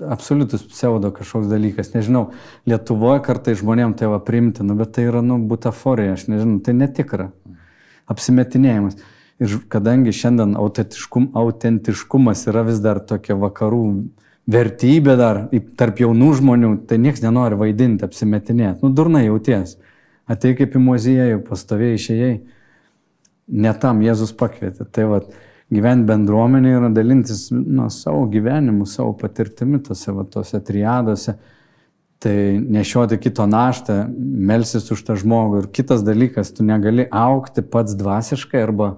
[0.09, 1.93] absoliutus pseudo kažkoks dalykas.
[1.97, 2.31] Nežinau,
[2.69, 7.31] Lietuvoje kartai žmonėm tai va primtina, bet tai yra, nu, butaforija, aš nežinau, tai netikra.
[8.11, 8.99] Apsimetinėjimas.
[9.43, 13.85] Ir kadangi šiandien autentiškum, autentiškumas yra vis dar tokia vakarų
[14.53, 15.41] vertybė dar
[15.79, 18.83] tarp jaunų žmonių, tai niekas nenori vaidinti, apsimetinėti.
[18.85, 19.79] Nu, durnai jauties.
[20.31, 22.35] Atei kaip į muziejų, pastovėjai išėjai.
[23.53, 24.87] Ne tam Jėzus pakvietė.
[24.87, 25.19] Tai va,
[25.73, 31.37] gyventi bendruomenė yra dalintis nu, savo gyvenimu, savo patirtimi tose, va, tose triadose.
[32.23, 35.65] Tai nešioti kito naštą, melsis už tą žmogų.
[35.65, 38.93] Ir kitas dalykas, tu negali aukti pats dvasiškai arba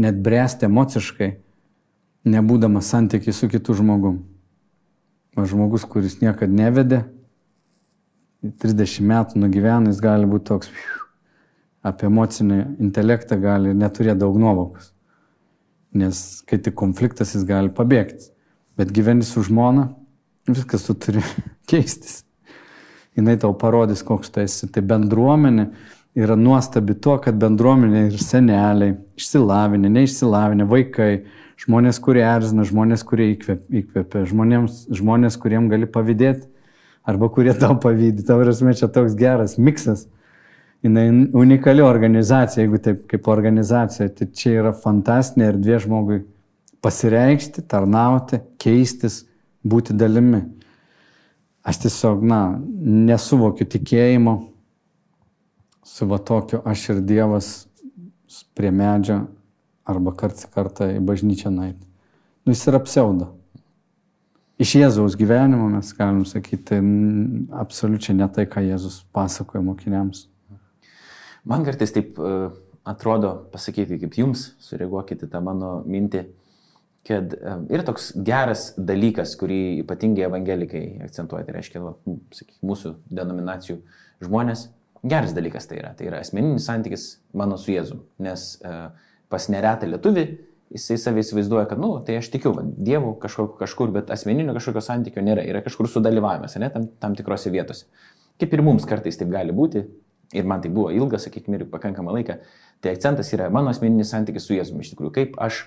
[0.00, 1.30] net bręsti emociškai,
[2.24, 4.22] nebūdamas santykiai su kitu žmogum.
[5.36, 7.04] O žmogus, kuris niekada nevedė,
[8.40, 10.70] 30 metų nugyvenęs gali būti toks,
[11.84, 14.90] apie emocinį intelektą gali neturėti daug nuovokos.
[15.96, 18.30] Nes kai tik konfliktas jis gali pabėgti.
[18.78, 19.90] Bet gyveni su žmona,
[20.48, 21.24] viskas tu turi
[21.70, 22.22] keistis.
[23.18, 24.68] Jis tau parodys, koks tu esi.
[24.70, 25.66] Tai bendruomenė
[26.16, 31.10] yra nuostabi tuo, kad bendruomenė ir seneliai, išsilavinę, neišsilavinę, vaikai,
[31.60, 36.48] žmonės, kurie erzina, žmonės, kurie įkvepia, žmonėms, žmonės, kuriem gali pavydėti,
[37.08, 38.24] arba kurie tau pavydė.
[38.26, 40.06] Tau prasme, čia toks geras miksas.
[40.80, 40.96] Jis
[41.36, 46.22] unikali organizacija, jeigu taip kaip organizacija, tai čia yra fantastinė erdvė žmogui
[46.80, 49.26] pasireikšti, tarnauti, keistis,
[49.60, 50.46] būti dalimi.
[51.60, 52.40] Aš tiesiog, na,
[52.80, 54.38] nesuvokiu tikėjimo
[55.84, 57.50] su va tokiu aš ir Dievas
[58.54, 59.24] prie medžio
[59.88, 61.86] arba karts kartą į bažnyčią nueiti.
[62.44, 63.32] Nu, jis yra pseudo.
[64.60, 66.76] Iš Jėzaus gyvenimo mes galim sakyti,
[67.62, 70.26] absoliučiai ne tai, ką Jėzus pasakoja mokiniams.
[71.48, 72.32] Man kartais taip e,
[72.84, 76.26] atrodo, pasakyti kaip jums, sureaguokite tą mano mintį,
[77.08, 81.94] kad e, yra toks geras dalykas, kurį ypatingai evangelikai akcentuoja, tai reiškia, va,
[82.36, 83.78] sakyk, mūsų denominacijų
[84.28, 84.66] žmonės,
[85.08, 88.90] geras dalykas tai yra, tai yra asmeninis santykis mano su Jėzu, nes uh,
[89.32, 90.26] pas neretą lietuvį,
[90.70, 94.82] jisai savai įsivaizduoja, kad, nu, tai aš tikiu, va, Dievu kažkur, kažkur, bet asmeninio kažkokio
[94.84, 97.88] santykio nėra, yra kažkur sudalyvavimas, ne, tam, tam tikrose vietose.
[98.40, 99.84] Kaip ir mums kartais taip gali būti,
[100.32, 102.38] ir man tai buvo ilgas, sakykime, ir pakankamą laiką,
[102.80, 105.64] tai akcentas yra mano asmeninis santykis su Jėzumi iš tikrųjų, kaip aš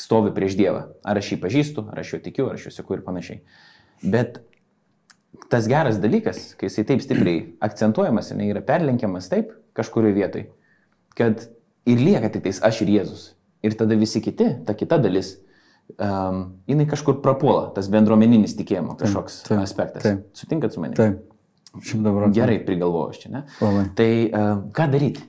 [0.00, 2.96] stoviu prieš Dievą, ar aš jį pažįstu, ar aš jo tikiu, ar aš jo sėku
[2.96, 3.42] ir panašiai.
[4.02, 4.40] Bet
[5.52, 10.50] tas geras dalykas, kai jisai taip stipriai akcentuojamas, ne, yra perlenkiamas taip kažkurioje vietoje,
[11.16, 11.48] kad
[11.88, 13.35] ir lieka tik tais aš ir Jėzus.
[13.66, 15.34] Ir tada visi kiti, ta kita dalis,
[15.98, 20.06] um, jinai kažkur prapuola, tas bendruomeninis tikėjimo kažkoks taip, taip, aspektas.
[20.06, 20.26] Taip.
[20.38, 20.98] Sutinkat su manimi?
[21.00, 21.24] Taip.
[21.76, 22.38] Šimta procentų.
[22.38, 23.46] Gerai prigalvoju čia, ne?
[23.60, 23.88] Labai.
[23.98, 25.26] Tai uh, ką daryti?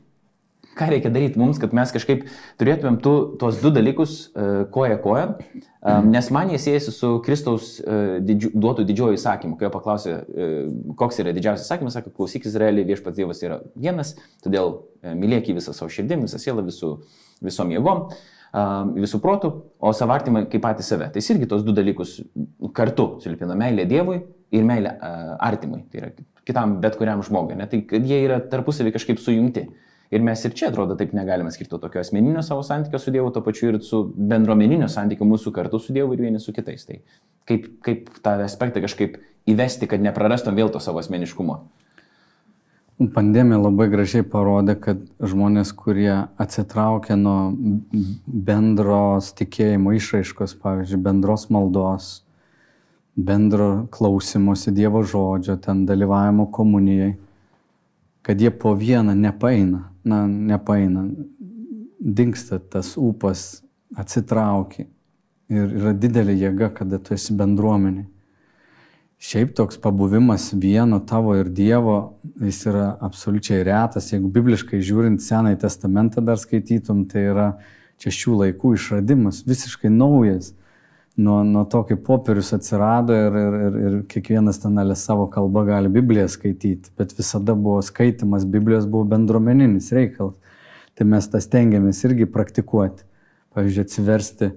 [0.78, 2.26] ką reikia daryti mums, kad mes kažkaip
[2.62, 7.78] turėtumėm tu, tuos du dalykus uh, koja koja, um, nes man jie siejasi su Kristaus
[7.82, 9.58] uh, didžiu, duotų didžiojo įsakymu.
[9.58, 10.58] Kai jo paklausė, uh,
[11.00, 15.58] koks yra didžiausias įsakymas, sako, klausyk Izraelį, viešpats Dievas yra vienas, todėl uh, mylėk jį
[15.60, 16.97] visą savo širdim, visą sielą, visų,
[17.43, 18.08] visom jėgom.
[18.97, 19.52] Visų protų,
[19.84, 21.10] o savartimą kaip patį save.
[21.13, 22.15] Tai irgi tos du dalykus
[22.73, 24.21] kartu sulipina meilė Dievui
[24.56, 24.95] ir meilė
[25.43, 26.13] artimui, tai yra
[26.47, 27.58] kitam bet kuriam žmogui.
[27.60, 27.67] Ne?
[27.69, 29.67] Tai jie yra tarpusavį kažkaip sujungti.
[30.08, 33.41] Ir mes ir čia atrodo taip negalime skirti tokio asmeninio savo santykio su Dievu, to
[33.43, 36.88] pačiu ir su bendruomeninio santykio mūsų kartu su Dievu ir vieni su kitais.
[36.88, 37.02] Tai
[37.50, 39.19] kaip, kaip tą aspektą kažkaip
[39.52, 41.60] įvesti, kad neprarastum vėl to savo asmeniškumo.
[42.97, 47.51] Pandemija labai gražiai parodė, kad žmonės, kurie atsitraukia nuo
[48.25, 52.07] bendros tikėjimo išraiškos, pavyzdžiui, bendros maldos,
[53.13, 57.13] bendro klausimosi Dievo žodžio, ten dalyvavimo komunijai,
[58.25, 61.05] kad jie po vieną nepaina, na, nepaina,
[62.01, 63.62] dinksta tas ūpas,
[63.93, 64.88] atsitraukia
[65.53, 68.07] ir yra didelė jėga, kada tu esi bendruomenė.
[69.17, 74.12] Šiaip toks pabuvimas vieno tavo ir Dievo, jis yra absoliučiai retas.
[74.12, 77.47] Jeigu bibliškai žiūrint Senąjį testamentą dar skaitytum, tai yra
[77.97, 80.53] čia šių laikų išradimas, visiškai naujas.
[81.17, 85.63] nuo, nuo to, kai popierius atsirado ir, ir, ir, ir kiekvienas ten alė savo kalbą
[85.65, 90.38] gali Bibliją skaityti, bet visada buvo skaitimas Biblijos, buvo bendruomeninis reikalas.
[90.93, 93.01] Tai mes tą stengiamės irgi praktikuoti.
[93.58, 94.51] Pavyzdžiui, atsiversti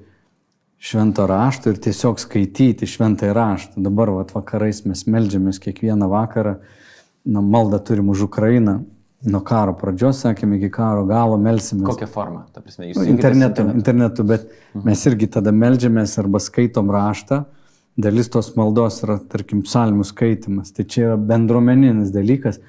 [0.81, 3.83] švento rašto ir tiesiog skaityti šventą raštą.
[3.85, 6.57] Dabar vat, vakarais mes melžiamės kiekvieną vakarą,
[7.29, 8.81] na, maldą turim už Ukrainą,
[9.21, 11.85] nuo karo pradžios, sakėme, iki karo galo melsimės.
[11.91, 12.47] Kokią formą?
[12.55, 17.45] Ta prasme, jūs Nu, internetu, internetu, internetu, bet mes irgi tada melžiamės arba skaitom raštą.
[18.01, 20.73] Dalis tos maldos yra, tarkim, psalmų skaitimas.
[20.73, 22.63] Tai čia yra bendruomeninis dalykas.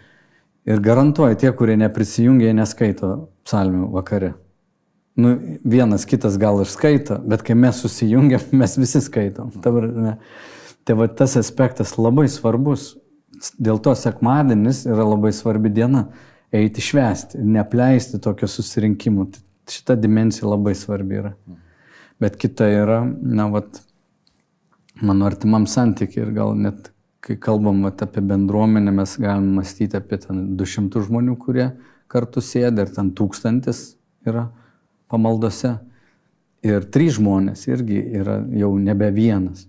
[0.67, 4.33] Ir garantuoju, tie, kurie neprisijungia, neskaito psalmių vakare.
[5.15, 9.51] Nu, vienas kitas gal ir skaito, bet kai mes susijungiam, mes visi skaitom.
[9.63, 10.17] Dabar, ne.
[10.87, 12.95] Tai va tas aspektas labai svarbus.
[13.61, 16.07] Dėl to sekmadienis yra labai svarbi diena
[16.53, 19.27] eiti švęsti neapleisti tokio susirinkimo.
[19.31, 21.33] Tai šita dimensija labai svarbi yra.
[22.21, 23.81] Bet kita yra, na, vat,
[25.01, 30.19] mano artimam santykiai ir gal net, kai kalbam vat, apie bendruomenę, mes galim mąstyti apie
[30.21, 31.71] ten 200 žmonių, kurie
[32.11, 33.81] kartu sėdi, ir ten tūkstantis
[34.27, 34.49] yra
[35.11, 35.77] pamaldose.
[36.65, 39.65] Ir trys žmonės irgi yra jau nebe vienas.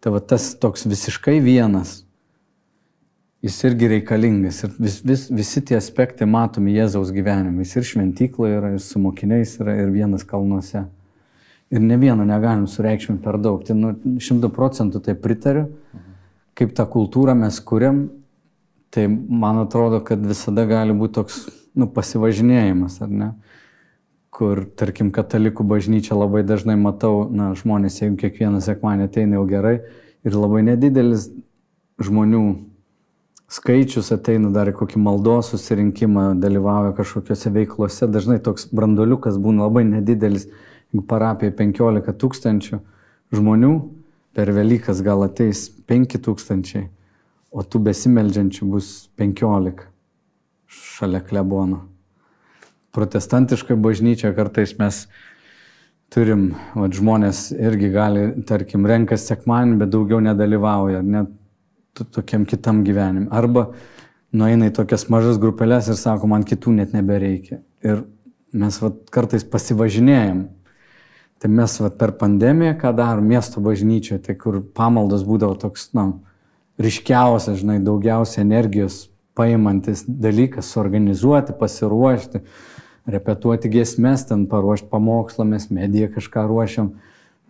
[0.00, 2.04] Tai va tas toks visiškai vienas,
[3.44, 4.62] jis irgi reikalingas.
[4.64, 7.64] Ir vis, vis, visi tie aspektai matomi Jėzaus gyvenime.
[7.64, 10.86] Jis ir šventykloje yra, ir su mokiniais yra, ir vienas kalnuose.
[11.70, 13.60] Ir ne vieno negalim sureikšminti per daug.
[13.66, 15.68] Tai nu, šimtų procentų tai pritariu.
[16.58, 18.06] Kaip tą kultūrą mes kuriam,
[18.92, 21.44] tai man atrodo, kad visada gali būti toks
[21.78, 23.30] nu, pasivažinėjimas, ar ne?
[24.40, 29.74] Kur, tarkim, katalikų bažnyčia labai dažnai matau, na, žmonės, jeigu kiekvieną sekmanį ateina jau gerai,
[30.24, 31.26] ir labai nedidelis
[32.00, 32.40] žmonių
[33.52, 39.84] skaičius ateina dar į kokį maldos susirinkimą, dalyvauja kažkokiose veiklose, dažnai toks brandoliukas būna labai
[39.90, 40.48] nedidelis,
[40.88, 42.80] jeigu parapija 15 tūkstančių
[43.36, 43.74] žmonių,
[44.32, 46.86] per Velykas gal ateis 5 tūkstančiai,
[47.52, 49.88] o tų besimeldžiančių bus 15
[50.70, 51.89] šalia klebono.
[52.96, 55.04] Protestantiškai bažnyčia kartais mes
[56.10, 61.30] turim, va, žmonės irgi gali, tarkim, renkas sekmanį, bet daugiau nedalyvauja, net
[62.14, 63.30] tokiam kitam gyvenimui.
[63.30, 63.68] Arba
[64.34, 67.60] nueina į tokias mažas grupelės ir sako, man kitų net nebereikia.
[67.86, 68.02] Ir
[68.52, 70.48] mes va, kartais pasivažinėjom.
[71.40, 76.10] Tai mes va, per pandemiją, ką darom miesto bažnyčioje, tai kur pamaldos būdavo toks, na,
[76.80, 79.06] ryškiausias, žinai, daugiausia energijos
[79.38, 82.42] paimantis dalykas- suorganizuoti, pasiruošti,
[83.08, 86.92] repetuoti giesmės, ten paruošti pamokslą, mes mediją kažką ruošiam.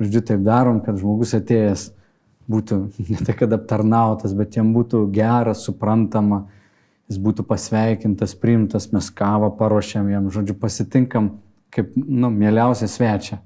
[0.00, 1.90] Žodžiu, taip darom, kad žmogus atėjęs
[2.50, 2.80] būtų
[3.12, 6.46] ne tai, kad aptarnautas, bet jam būtų geras, suprantama,
[7.10, 11.34] jis būtų pasveikintas, priimtas, mes kavą paruošiam jam, žodžiu, pasitinkam
[11.74, 13.40] kaip, nu, mieliausia svečia.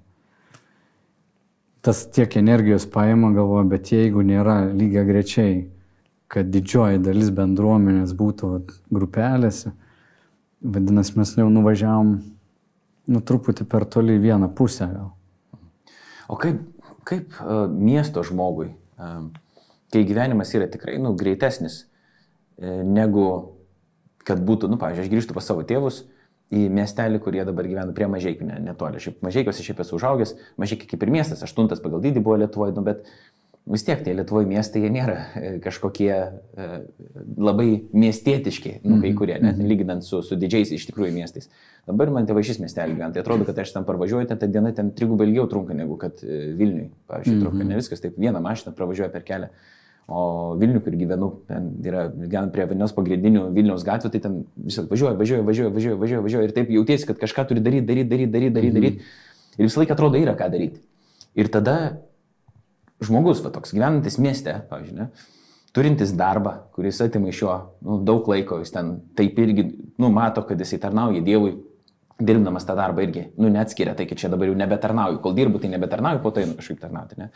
[1.85, 5.67] Tas tiek energijos paima, galvoju, bet jeigu nėra lygia grečiai,
[6.33, 9.75] kad didžioji dalis bendruomenės būtų vat, grupelėse,
[10.65, 12.15] vadinasi, mes jau nuvažiavom,
[13.13, 15.11] nu, truputį per toli vieną pusę gal.
[16.29, 16.63] O kaip,
[17.05, 19.27] kaip uh, miesto žmogui, uh,
[19.93, 23.27] kai gyvenimas yra tikrai nu, greitesnis uh, negu
[24.25, 26.03] kad būtų, nu, pavyzdžiui, aš grįžtu pas savo tėvus
[26.55, 29.01] į miestelį, kurie dabar gyvena prie Mažiekių, ne, netoli.
[29.03, 32.85] Šiaip Mažiekiuose šiaip esu užaugęs, Mažiekiai kaip ir miestas, aštuntas pagal dydį buvo Lietuvoje, nu,
[32.87, 33.05] bet
[33.67, 36.67] vis tiek tie Lietuvoje miestai, jie nėra e, kažkokie e,
[37.41, 41.49] labai miestietiški, nu, kai kurie, net lyginant su, su didžiais iš tikrųjų miestais.
[41.89, 44.73] Dabar man tėvai šis miestelį gyvena, tai atrodo, kad aš ten parvažiuoju, ten ta diena
[44.77, 48.77] ten trigubai ilgiau trunka negu kad e, Vilniui, pavyzdžiui, trunka, ne viskas taip, vieną mašiną
[48.77, 49.51] pravažiuoja per kelią.
[50.13, 50.23] O
[50.61, 55.17] Vilnių, kur gyvenu, ten yra, gyvenu prie Vilniaus pagrindinių Vilniaus gatvių, tai ten visą važiuoja,
[55.17, 58.53] važiuoja, važiuoja, važiuoja, važiuoja, važiuoja ir taip jautiesi, kad kažką turi daryti, daryti, daryti, daryti,
[58.59, 59.15] daryti, daryti.
[59.57, 60.83] Ir visą laiką atrodo yra ką daryti.
[61.41, 61.79] Ir tada
[63.03, 65.09] žmogus, va toks gyvenantis mieste, pavyzdžiui, ne,
[65.75, 69.67] turintis darbą, kuris atima iš jo nu, daug laiko, jis ten taip irgi,
[69.99, 71.57] nu, mato, kad jisai tarnauja Dievui,
[72.23, 75.73] dirbdamas tą darbą irgi, nu, neatskiria, tai kad čia dabar jau nebetarnauju, kol dirbu, tai
[75.73, 77.31] nebetarnauju, po to einu kažkaip tarnauti, ne.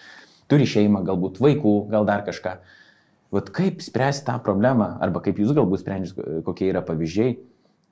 [0.48, 2.54] Turi šeimą, galbūt vaikų, gal dar kažką.
[3.34, 7.34] Vat kaip spręsti tą problemą, arba kaip jūs galbūt sprendžiate, kokie yra pavyzdžiai,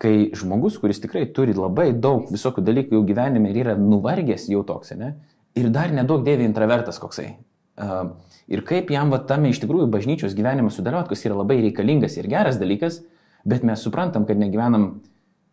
[0.01, 4.63] kai žmogus, kuris tikrai turi labai daug visokių dalykų jau gyvenime ir yra nuvargęs jau
[4.65, 5.15] toks, ne,
[5.57, 7.35] ir dar nedaug dėvi intravertas koksai,
[7.77, 12.29] ir kaip jam va tame iš tikrųjų bažnyčios gyvenime sudalyvauti, kas yra labai reikalingas ir
[12.31, 13.03] geras dalykas,
[13.47, 15.03] bet mes suprantam, kad negyvenam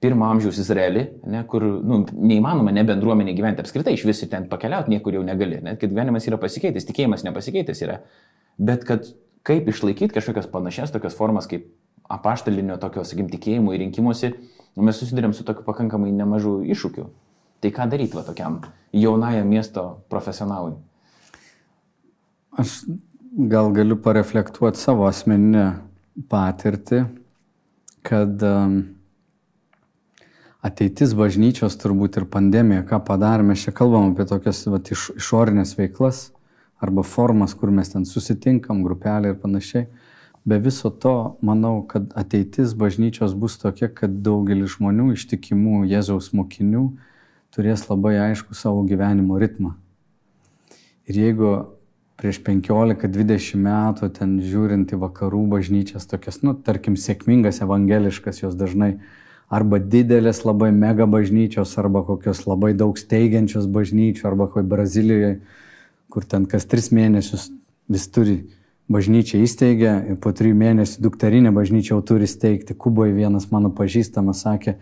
[0.03, 4.91] pirmo amžiaus Izraelį, ne, kur nu, neįmanoma ne bendruomenė gyventi apskritai, iš visi ten pakeliauti
[4.91, 8.01] niekur jau negali, net kad gyvenimas yra pasikeitęs, tikėjimas nepasikeitęs yra,
[8.59, 9.07] bet kad
[9.47, 11.69] kaip išlaikyti kažkokias panašias tokias formas kaip
[12.11, 14.33] apaštalinio tokio, sakykim, tikėjimo ir rinkimuose,
[14.75, 17.07] nu, mes susidurėm su tokiu pakankamai nemažu iššūkiu.
[17.63, 18.59] Tai ką daryti va tokiam
[18.91, 20.75] jaunajam miesto profesionalui?
[22.57, 22.83] Aš
[23.49, 25.71] gal galiu pareflektuoti savo asmeninę
[26.29, 26.99] patirtį,
[28.05, 28.75] kad um,
[30.61, 36.27] ateitis bažnyčios turbūt ir pandemija, ką padarėme, čia kalbam apie tokias vat, iš, išorinės veiklas
[36.83, 39.87] arba formas, kur mes ten susitinkam, grupelė ir panašiai.
[40.45, 46.89] Be viso to, manau, kad ateitis bažnyčios bus tokia, kad daugelis žmonių ištikimų Jėzaus mokinių
[47.55, 49.77] turės labai aišku savo gyvenimo ritmą.
[51.07, 51.53] Ir jeigu
[52.23, 58.93] prieš 15-20 metų ten žiūrint į vakarų bažnyčias, tokias, nu, tarkim, sėkmingas, evangeliškas, jos dažnai
[59.51, 65.41] arba didelės labai mega bažnyčios, arba kokios labai daug steigiančios bažnyčios, arba kaip Brazilijoje,
[66.07, 67.49] kur ten kas tris mėnesius
[67.91, 68.37] vis turi
[68.87, 72.71] bažnyčią įsteigę ir po trijų mėnesių dukterinę bažnyčią jau turi steigti.
[72.71, 74.77] Kuboje vienas mano pažįstamas sakė,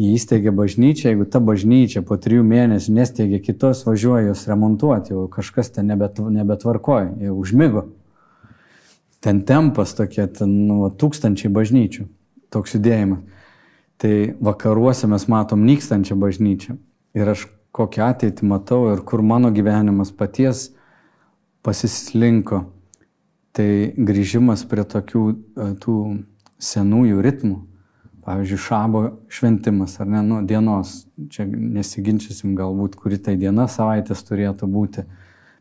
[0.00, 5.26] jį įsteigė bažnyčią, jeigu ta bažnyčia po trijų mėnesių nesteigė kitos, važiuoja jos remontuoti, jau
[5.32, 7.86] kažkas ten nebet, nebetvarkoja, jau užmygo.
[9.22, 12.08] Ten tempas tokie, ten nu, tūkstančiai bažnyčių,
[12.50, 13.22] toks judėjimas.
[14.02, 16.74] Tai vakaruose mes matom nykstančią bažnyčią.
[17.14, 17.44] Ir aš
[17.76, 20.72] kokią ateitį matau ir kur mano gyvenimas paties
[21.62, 22.64] pasislinko.
[23.54, 25.22] Tai grįžimas prie tokių
[25.84, 25.98] tų
[26.58, 27.60] senųjų ritmų
[28.22, 34.68] Pavyzdžiui, šabo šventimas ar ne, nu, dienos, čia nesiginčysim galbūt, kuri tai diena savaitės turėtų
[34.70, 35.02] būti,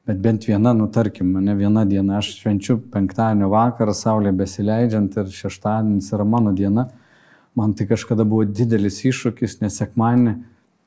[0.06, 5.32] bet bent viena, nu tarkim, ne viena diena, aš švenčiu penktadienio vakarą, saulė besileidžiant ir
[5.34, 6.86] šeštadienis yra mano diena,
[7.58, 10.36] man tai kažkada buvo didelis iššūkis, nes sekmanį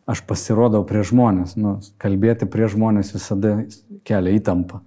[0.07, 3.57] aš pasirodau prie žmonės, nu, kalbėti prie žmonės visada
[4.07, 4.79] kelia įtampą.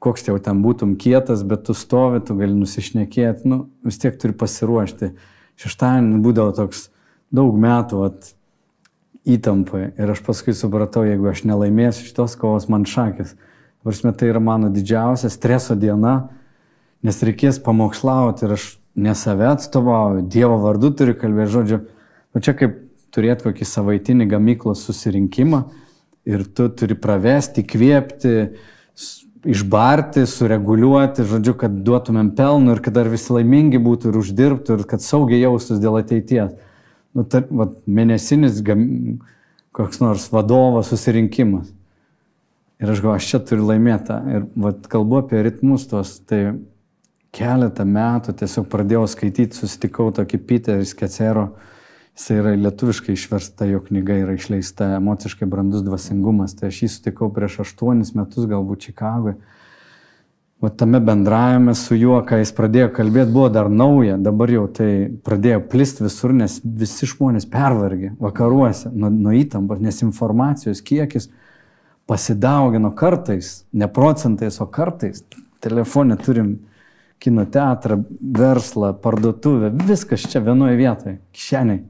[0.00, 4.32] Koks jau ten būtum kietas, bet tu stovi, tu gali nusišnekėti, nu, vis tiek turi
[4.38, 5.12] pasiruošti
[5.60, 6.86] šeštadienį būdavo toks
[7.32, 8.32] daug metų vat,
[9.28, 9.92] įtampai.
[9.98, 13.36] Ir aš paskui supratau, jeigu aš nelaimėsiu šitos kovos, man šakės.
[13.86, 16.30] Varsime, tai yra mano didžiausia streso diena,
[17.02, 21.78] nes reikės pamokslauti ir aš ne save atstovauju, Dievo vardu turiu kalbėti, žodžiu,
[22.34, 22.76] o čia kaip
[23.14, 25.64] turėti kokį savaitinį gamyklos susirinkimą
[26.28, 28.34] ir tu turi pravesti, kviepti,
[29.48, 34.84] išbarti, sureguliuoti, žodžiu, kad duotumėm pelnų ir kad dar visi laimingi būtų ir uždirbtų ir
[34.88, 36.54] kad saugiai jaustus dėl ateities.
[37.12, 38.84] Nu, tar, va, mėnesinis gam,
[39.76, 41.72] koks nors vadovo susirinkimas.
[42.82, 44.18] Ir aš galvoju, aš čia turiu laimėtą.
[44.32, 46.56] Ir va, kalbu apie ritmus tos, tai
[47.34, 51.46] keletą metų tiesiog pradėjau skaityti, susitikau tokį Peterį Skecero,
[52.12, 56.52] Jis yra lietuviškai išversta, jo knyga yra išleista emociškai brandus dvasingumas.
[56.58, 59.38] Tai aš jį sutikau prieš aštuonis metus, galbūt Čikagoje.
[60.62, 64.90] O tame bendravime su juo, kai jis pradėjo kalbėti, buvo dar nauja, dabar jau tai
[65.24, 71.32] pradėjo plist visur, nes visi žmonės pervargė vakaruose nuo, nuo įtampos, nes informacijos kiekis
[72.06, 75.24] pasidaugino kartais, ne procentais, o kartais.
[75.64, 76.52] Telefonė turim
[77.22, 81.82] kino teatrą, verslą, parduotuvę, viskas čia vienoje vietoje, kišeniai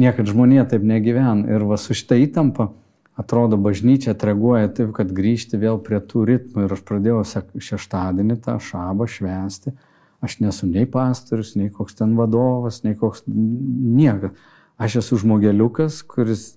[0.00, 1.46] niekad žmonė taip negyvena.
[1.50, 2.70] Ir va su šitą įtampą
[3.18, 6.66] atrodo bažnyčia atreaguoja taip, kad grįžti vėl prie tų ritmų.
[6.66, 7.24] Ir aš pradėjau
[7.70, 9.74] šeštadienį tą šabą švęsti.
[10.24, 14.34] Aš nesu nei pastorius, nei koks ten vadovas, nei koks niekas.
[14.78, 16.54] Aš esu žmogeliukas, kuris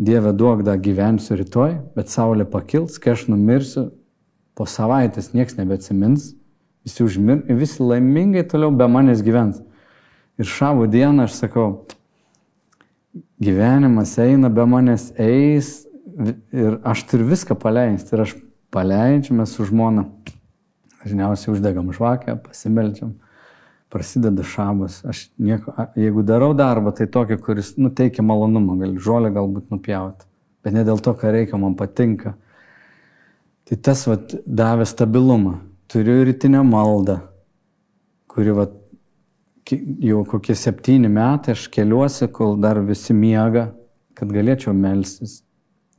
[0.00, 3.90] Dieve duok da gyvensiu rytoj, bet saulė pakils, kai aš numirsiu,
[4.56, 6.30] po savaitės niekas nebeatsimins,
[6.86, 9.58] visi užmir, visi laimingai toliau be manęs gyvens.
[10.40, 11.66] Ir šavo dieną aš sakau,
[13.40, 15.86] gyvenimas eina be manęs eis
[16.52, 18.14] ir aš turiu viską paleisti.
[18.14, 18.36] Ir aš
[18.70, 20.06] paleidžiu, mes su žmona
[21.00, 23.14] dažniausiai uždegam žvakę, pasimeldžiam,
[23.90, 25.00] prasideda šabas.
[25.08, 30.28] Aš nieko, jeigu darau darbą, tai tokį, kuris nuteikia malonumą, gal žolę galbūt nupjauti,
[30.64, 32.36] bet ne dėl to, ką reikia, man patinka.
[33.68, 35.60] Tai tas vat, davė stabilumą.
[35.90, 37.20] Turiu rytinę maldą,
[38.30, 38.76] kuri vat,
[39.76, 43.70] jau kokie septyni metai aš keliuosi, kol dar visi miega,
[44.18, 45.40] kad galėčiau melstis.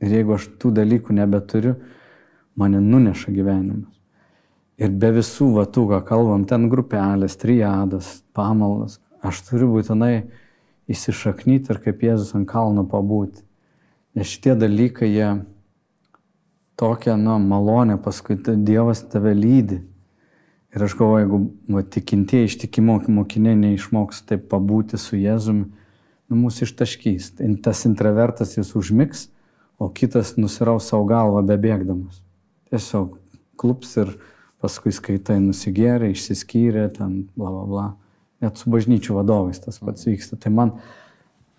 [0.02, 1.76] Ir jeigu aš tų dalykų nebeturiu,
[2.58, 3.92] mane nuneša gyvenimas.
[4.82, 10.24] Ir be visų vatų, ką kalbam, ten grupelės, triadas, pamaldas, aš turiu būtinai
[10.90, 13.44] įsišaknyti ir kaip Jėzus ant kalno pabūti.
[14.16, 15.28] Nes šitie dalykai, jie
[16.80, 19.80] tokia, nu, malonė, paskui Dievas tave lydi.
[20.72, 21.38] Ir aš galvoju, jeigu
[21.74, 27.32] va, tikintieji ištikimo mokiniai neišmoks taip pabūti su Jėzumi, nu, mūsų ištaškys.
[27.64, 29.26] Tas intravertas jis užmigs,
[29.76, 32.22] o kitas nusiraus savo galvą bebėgdamas.
[32.72, 33.18] Tiesiog
[33.60, 34.14] klups ir
[34.62, 37.86] paskui skaitai nusigėrė, išsiskyrė, ten bla bla bla.
[38.42, 40.38] Net su bažnyčių vadovais tas pats vyksta.
[40.40, 40.72] Tai man,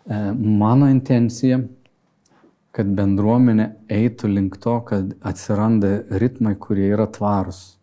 [0.10, 1.62] e, mano intencija
[2.74, 7.76] kad bendruomenė eitų link to, kad atsiranda ritmai, kurie yra tvarus.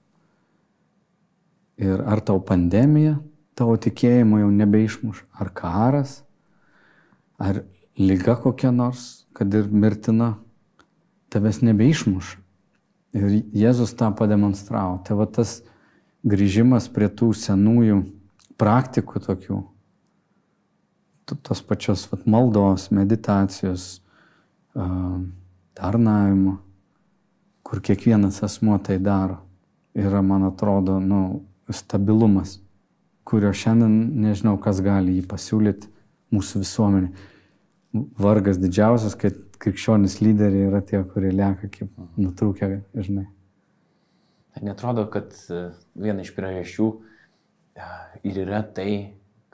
[1.80, 3.16] Ir ar tau pandemija
[3.56, 6.20] tavo tikėjimo jau nebeišmuš, ar karas,
[7.40, 7.62] ar
[8.00, 10.34] lyga kokia nors, kad ir mirtina,
[11.32, 12.36] tavęs nebeišmuš.
[13.16, 13.26] Ir
[13.56, 15.00] Jėzus tą pademonstravo.
[15.04, 15.58] Tai va tas
[16.24, 18.00] grįžimas prie tų senųjų
[18.60, 19.60] praktikų tokių,
[21.46, 24.00] tos pačios vat, maldos, meditacijos,
[25.74, 26.58] tarnavimo,
[27.66, 29.40] kur kiekvienas asmuo tai daro,
[29.94, 31.22] yra, man atrodo, nu,
[31.76, 32.58] stabilumas,
[33.28, 35.90] kurio šiandien nežinau, kas gali jį pasiūlyti
[36.34, 37.10] mūsų visuomenė.
[38.20, 41.90] Vargas didžiausias, kad krikščionis lyderiai yra tie, kurie lieka kaip
[42.20, 43.26] nutrūkę, žinai.
[44.60, 47.88] Netrodo, kad e, viena iš priežasčių e,
[48.26, 48.92] ir yra tai,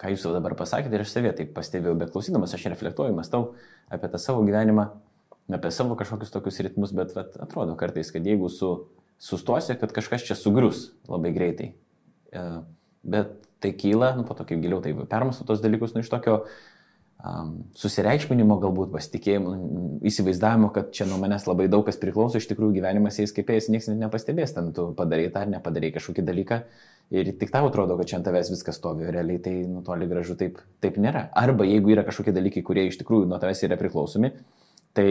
[0.00, 3.52] ką jūs dabar pasakėte ir aš savie taip pastebėjau, bet klausydamas aš reflektuoju, mąstau
[3.92, 4.88] apie tą savo gyvenimą,
[5.56, 8.72] apie savo kažkokius tokius ritmus, bet vat, atrodo kartais, kad jeigu su,
[9.22, 11.74] sustosi, kad kažkas čia sugrius labai greitai.
[12.36, 12.46] E,
[13.06, 16.42] bet tai kyla, nu, po to kaip giliau tai permastu tos dalykus, nu, iš tokio
[17.24, 19.54] um, susireikšminimo, galbūt pasitikėjimo,
[20.10, 23.70] įsivaizdavimo, kad čia nuo manęs labai daug kas priklauso, iš tikrųjų gyvenimas eis kaip eis,
[23.72, 26.60] niekas net nepastebės, ten tu padarai tą ar nepadarai kažkokį dalyką
[27.16, 30.36] ir tik tau atrodo, kad čia ant tavęs viskas stovi, realiai tai nu toli gražu
[30.38, 31.28] taip, taip nėra.
[31.38, 34.34] Arba jeigu yra kažkokie dalykai, kurie iš tikrųjų nuo tavęs yra priklausomi,
[34.96, 35.10] tai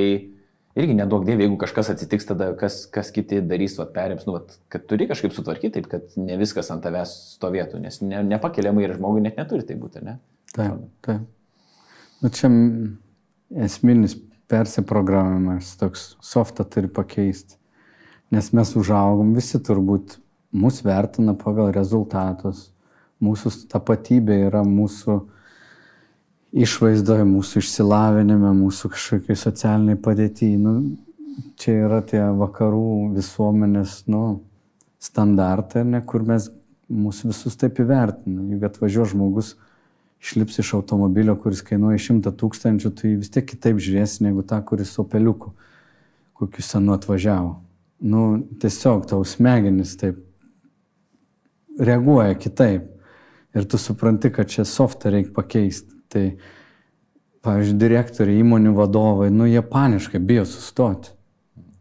[0.76, 4.58] irgi nedaug dievė, jeigu kažkas atsitiks, tada kas, kas kiti darys, vat, perims, nu, vat,
[4.72, 8.96] kad turi kažkaip sutvarkyti taip, kad ne viskas ant tavęs stovėtų, nes ne, nepakeliamai ir
[8.98, 10.18] žmogui net neturi tai būti, ne?
[10.56, 11.24] Taip, taip.
[12.24, 12.52] Nu, čia
[13.66, 14.18] esminis
[14.52, 17.58] persiprogramimas, toks softą turi pakeisti.
[18.34, 20.18] Nes mes užaugom, visi turbūt
[20.56, 22.70] mus vertina pagal rezultatus.
[23.24, 25.20] Mūsų tapatybė yra mūsų
[26.56, 30.60] išvaizdoje, mūsų išsilavinime, mūsų kažkokiai socialiniai padėtyje.
[30.62, 30.76] Nu,
[31.60, 34.24] čia yra tie vakarų visuomenės nu,
[35.04, 36.50] standartai, ne, kur mes
[36.92, 38.56] mūsų visus taip įvertiname.
[38.56, 39.56] Juk atvažiuoja žmogus,
[40.24, 44.94] išlips iš automobilio, kuris kainuoja šimtą tūkstančių, tai vis tiek kitaip žiūrėsi negu tą, kuris
[44.96, 45.52] su peliuku,
[46.40, 47.58] kokiu senu atvažiavo.
[48.06, 48.24] Nu,
[48.62, 50.22] tiesiog tau smegenis taip
[51.80, 52.92] reaguoja kitaip.
[53.56, 55.95] Ir tu supranti, kad čia softą reikia pakeisti.
[56.14, 56.26] Tai,
[57.46, 61.14] pavyzdžiui, direktoriai, įmonių vadovai, nu jie paniškai bijo sustoti.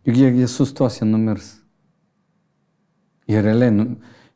[0.04, 1.54] Juk jie, jie sustos, jie numirs.
[3.30, 3.86] Jie realiai, nu,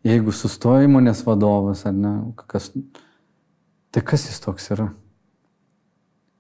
[0.07, 2.15] jeigu sustoja įmonės vadovas ar ne,
[2.49, 2.71] kas,
[3.93, 4.89] tai kas jis toks yra?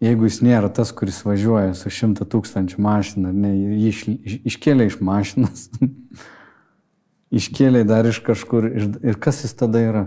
[0.01, 4.87] Jeigu jis nėra tas, kuris važiuoja su šimta tūkstančių mašina, ne, jį iš, iš, iškėlė
[4.89, 5.67] iš mašinos,
[7.41, 10.05] iškėlė dar iš kažkur ir, ir kas jis tada yra?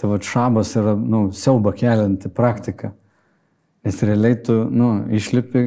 [0.00, 2.90] Tai va šabas yra, nu, siauba kelianti praktika.
[3.84, 5.64] Nes realiai tu, nu, išlipi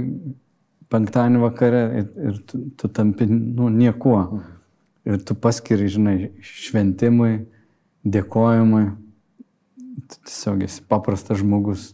[0.91, 4.41] penktadienį vakare ir, ir tu, tu tampi, nu, niekuo.
[5.07, 7.45] Ir tu paskiri, žinai, šventimui,
[8.07, 8.89] dėkojimui.
[10.07, 11.93] Tu tiesiog esi paprastas žmogus.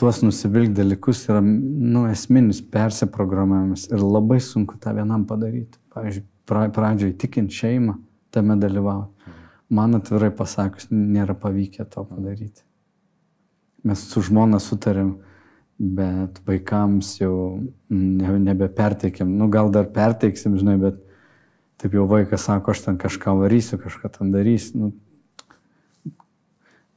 [0.00, 5.76] Tuos nusivilk dalykus yra, nu, esminis persiprogramavimas ir labai sunku tą vienam padaryti.
[5.92, 7.98] Pavyzdžiui, pradžioje tikint šeimą,
[8.32, 9.19] tame dalyvauti
[9.70, 12.64] man atvirai pasakius, nėra pavykę to padaryti.
[13.86, 15.14] Mes su žmona sutarėm,
[15.80, 17.34] bet vaikams jau
[17.88, 19.30] ne, nebeperteikėm.
[19.38, 20.98] Nu, gal dar perteiksim, žinai, bet
[21.80, 24.90] taip jau vaikas sako, aš ten kažką varysiu, kažką ten darysiu.
[24.90, 26.16] Nu,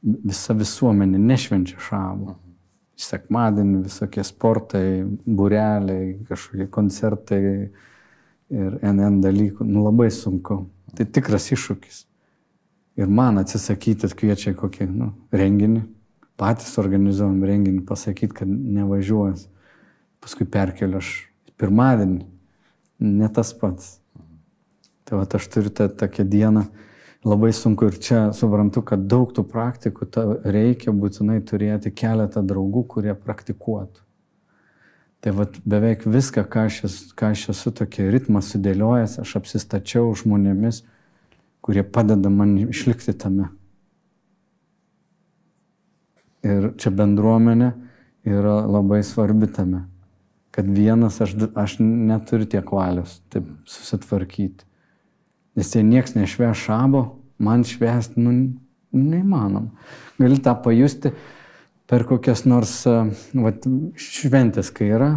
[0.02, 2.36] visa visuomenė nešvenčia šabo.
[3.00, 7.40] Sekmadienį visokie sportai, bureliai, kažkokie koncertai
[8.54, 9.64] ir NN dalykų.
[9.66, 10.66] Nu, labai sunku.
[10.94, 12.04] Tai tikras iššūkis
[12.96, 15.84] ir man atsisakyti kviečia kokį nu, renginį,
[16.40, 19.48] patys organizuojam renginį, pasakyti, kad nevažiuos.
[20.24, 21.10] Paskui perkeliu aš
[21.60, 22.22] pirmadienį,
[23.04, 23.98] ne tas pats.
[25.04, 26.64] Tai va, aš turiu tą tokią dieną,
[27.28, 30.08] labai sunku ir čia suprantu, kad daug tų praktikų
[30.48, 34.00] reikia būtinai turėti keletą draugų, kurie praktikuotų.
[35.24, 40.10] Tai va, beveik viską, ką aš, esu, ką aš esu tokį ritmą sudėliojęs, aš apsistačiau
[40.20, 40.82] žmonėmis,
[41.64, 43.48] kurie padeda man išlikti tame.
[46.44, 47.70] Ir čia bendruomenė
[48.28, 49.86] yra labai svarbi tame,
[50.52, 54.66] kad vienas aš, aš neturiu tiek valios taip susitvarkyti.
[55.56, 57.04] Nes jei nieks nešveš šabo,
[57.40, 58.34] man švęsti, nu,
[58.94, 59.70] neįmanoma.
[60.18, 61.14] Gali tą pajusti
[61.88, 63.64] per kokias nors vat,
[63.96, 65.10] šventės, kai yra,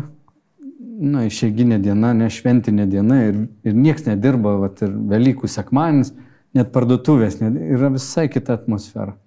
[0.98, 6.14] na, išeiginė diena, ne šventinė diena ir, ir nieks nedirba, vat, ir Velykų sekmanis,
[6.56, 9.18] net parduotuvės, net, yra visai kita atmosfera.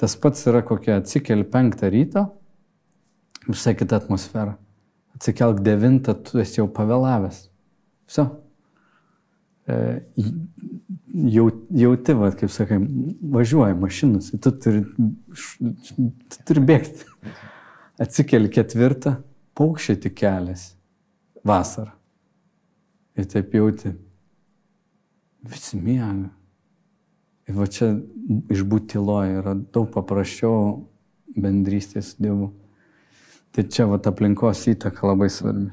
[0.00, 2.26] Tas pats yra kokia atsikeli penktą ryto,
[3.48, 4.56] visai kita atmosfera.
[5.14, 7.42] atsikelk devintą, tu esi jau pavėlavęs.
[8.08, 8.24] Viso.
[9.68, 9.76] E,
[11.34, 11.46] jau,
[11.82, 12.78] jauti, va, kaip sakai,
[13.36, 17.04] važiuoja mašinas, tu turi, tu turi bėgti.
[18.00, 19.18] Atsikeli ketvirtą,
[19.58, 20.70] paukščiai tik kelias.
[21.44, 21.92] Vasarą.
[23.20, 23.92] Ir taip jauti.
[25.44, 26.30] Visi miega.
[27.50, 27.96] Ir va čia
[28.54, 30.84] išbūti tyloje yra daug paprasčiau
[31.34, 32.52] bendrystės su Dievu.
[33.50, 35.72] Tai čia va aplinkos įtaka labai svarbi.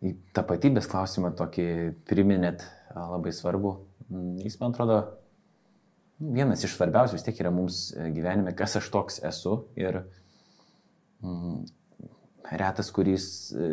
[0.00, 1.66] Į tapatybės klausimą tokį
[2.08, 2.64] priminėt
[2.96, 3.74] labai svarbu.
[4.08, 5.02] Mm, jis, man atrodo,
[6.16, 9.58] vienas iš svarbiausių vis tiek yra mums gyvenime, kas aš toks esu.
[9.76, 10.00] Ir
[11.20, 11.66] mm,
[12.52, 13.68] retas, kuris, e,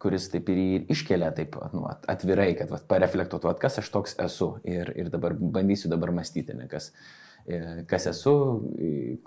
[0.00, 4.54] kuris taip ir iškelia taip nu, atvirai, kad vat, pareflektuotų, vat, kas aš toks esu
[4.68, 6.90] ir, ir dabar bandysiu dabar mąstyti, ne, kas,
[7.44, 8.34] e, kas esu,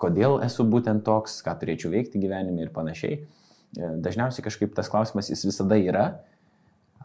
[0.02, 3.20] kodėl esu būtent toks, ką turėčiau veikti gyvenime ir panašiai.
[3.22, 6.06] E, dažniausiai kažkaip tas klausimas jis visada yra,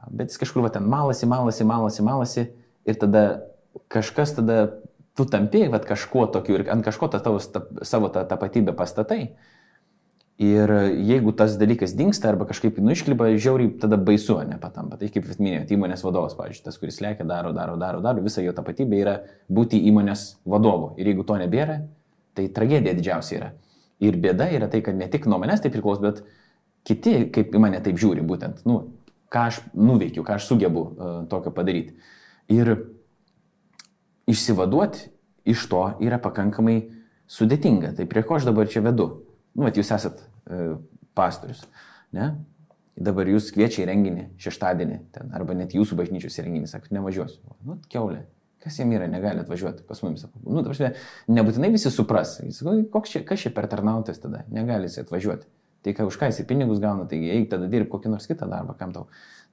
[0.09, 2.47] bet jis kažkur va ten malasi, malasi, malasi, malasi
[2.87, 3.23] ir tada
[3.91, 4.59] kažkas tada
[5.17, 9.35] tu tampi va kažkuo tokiu ir ant kažko tą tavo, ta, savo tą tapatybę pastatai.
[10.37, 10.69] Ir
[11.01, 14.99] jeigu tas dalykas dinksta arba kažkaip nu iškliba, žiauriai tada baisu, nepatampa.
[15.01, 18.53] Tai kaip minėjote, įmonės vadovas, pavyzdžiui, tas, kuris lėkia, daro, daro, daro, daro, visa jo
[18.53, 19.15] tapatybė yra
[19.49, 20.91] būti įmonės vadovu.
[21.01, 21.79] Ir jeigu to nebėra,
[22.37, 23.49] tai tragedija didžiausia yra.
[23.97, 26.21] Ir bėda yra tai, kad ne tik nuo manęs tai priklauso, bet
[26.85, 28.83] kiti, kaip į mane taip žiūri, būtent, nu,
[29.33, 31.97] ką aš nuveikiu, ką aš sugebu uh, tokio padaryti.
[32.53, 32.75] Ir
[34.29, 35.09] išsivaduoti
[35.49, 36.83] iš to yra pakankamai
[37.31, 37.95] sudėtinga.
[37.97, 39.26] Tai prie ko aš dabar čia vedu?
[39.57, 40.77] Nu, bet jūs esat e,
[41.17, 41.65] pastorius,
[42.15, 42.35] ne?
[42.97, 47.43] Dabar jūs kviečia į renginį šeštadienį, ten, arba net jūsų bažnyčios renginį, sakot, nevažiuosiu.
[47.67, 48.23] Nu, keulė,
[48.63, 50.25] kas jam yra, negali atvažiuoti pas mumis.
[50.41, 50.95] Nu, ta prasme,
[51.29, 55.45] nebūtinai visi supras, jis, koks čia, kas čia per tarnautas tada, negali jis atvažiuoti.
[55.85, 58.73] Tai ką už ką jis pinigus gauna, taigi eik tada dirb kokį nors kitą darbą,
[58.79, 59.05] kam tau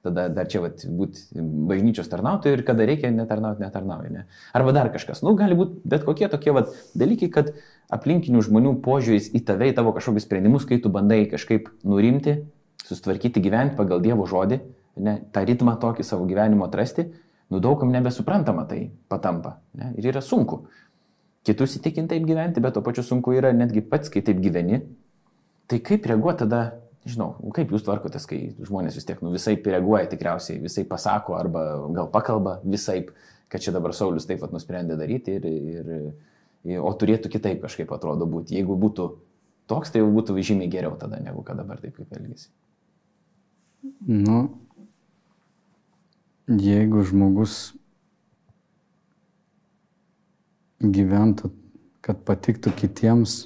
[0.05, 4.11] tada dar čia vat, būti bažnyčios tarnautojai ir kada reikia netarnauti, netarnauji.
[4.13, 4.25] Ne?
[4.55, 5.23] Arba dar kažkas.
[5.25, 7.51] Nu, gali būti bet kokie tokie vat, dalykai, kad
[7.93, 12.39] aplinkinių žmonių požiūris į tave, į tavo kažkokius sprendimus, kai tu bandai kažkaip nurimti,
[12.85, 14.61] sustvarkyti gyventi pagal Dievo žodį,
[15.01, 17.09] ne, tą ritmą tokį savo gyvenimo atrasti,
[17.49, 19.59] nu daugam nebesuprantama tai patampa.
[19.77, 19.93] Ne?
[19.99, 20.65] Ir yra sunku.
[21.45, 24.81] Kitus įtikinti taip gyventi, bet to pačiu sunku yra netgi pats, kai taip gyveni.
[25.69, 26.61] Tai kaip reaguoti tada
[27.05, 31.63] nežinau, kaip jūs tvarkotės, kai žmonės vis tiek nu, visai reaguoja tikriausiai, visai pasako arba
[31.93, 33.03] gal pakalba visai,
[33.51, 35.93] kad čia dabar Saulis taip pat nusprendė daryti, ir, ir,
[36.65, 38.57] ir, o turėtų kitaip kažkaip atrodo būti.
[38.57, 39.07] Jeigu būtų
[39.69, 42.49] toks, tai jau būtų žymiai geriau tada, negu kad dabar taip kaip elgesi.
[44.09, 44.47] Nu,
[46.49, 47.75] jeigu žmogus
[50.81, 51.51] gyventų,
[52.05, 53.45] kad patiktų kitiems,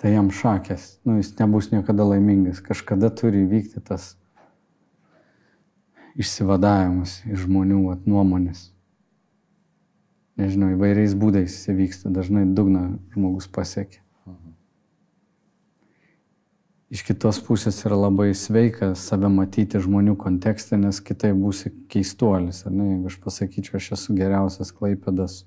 [0.00, 4.14] tai jam šakės, nu, jis nebus niekada laimingas, kažkada turi įvykti tas
[6.20, 8.70] išsivadavimas iš žmonių at, nuomonės.
[10.40, 14.00] Nežinau, įvairiais būdais jis įvyksta, dažnai dugną žmogus pasiekia.
[16.90, 22.64] Iš kitos pusės yra labai sveika save matyti žmonių kontekste, nes kitai būsi keistuolis.
[22.66, 22.96] Ne?
[22.96, 25.44] Jeigu aš pasakyčiau, aš esu geriausias klaipėdas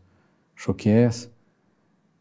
[0.55, 1.25] šokėjas,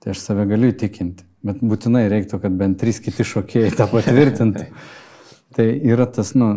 [0.03, 1.28] tai aš save galiu įtikinti.
[1.43, 4.68] Bet būtinai reiktų, kad bent trys kiti šokėjai tą patvirtintų.
[5.57, 6.53] tai yra tas, nu,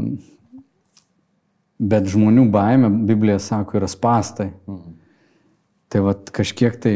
[1.82, 4.52] bet žmonių baime, Biblija sako, yra spastai.
[4.70, 4.94] Mhm.
[5.90, 6.94] Tai vad kažkiek tai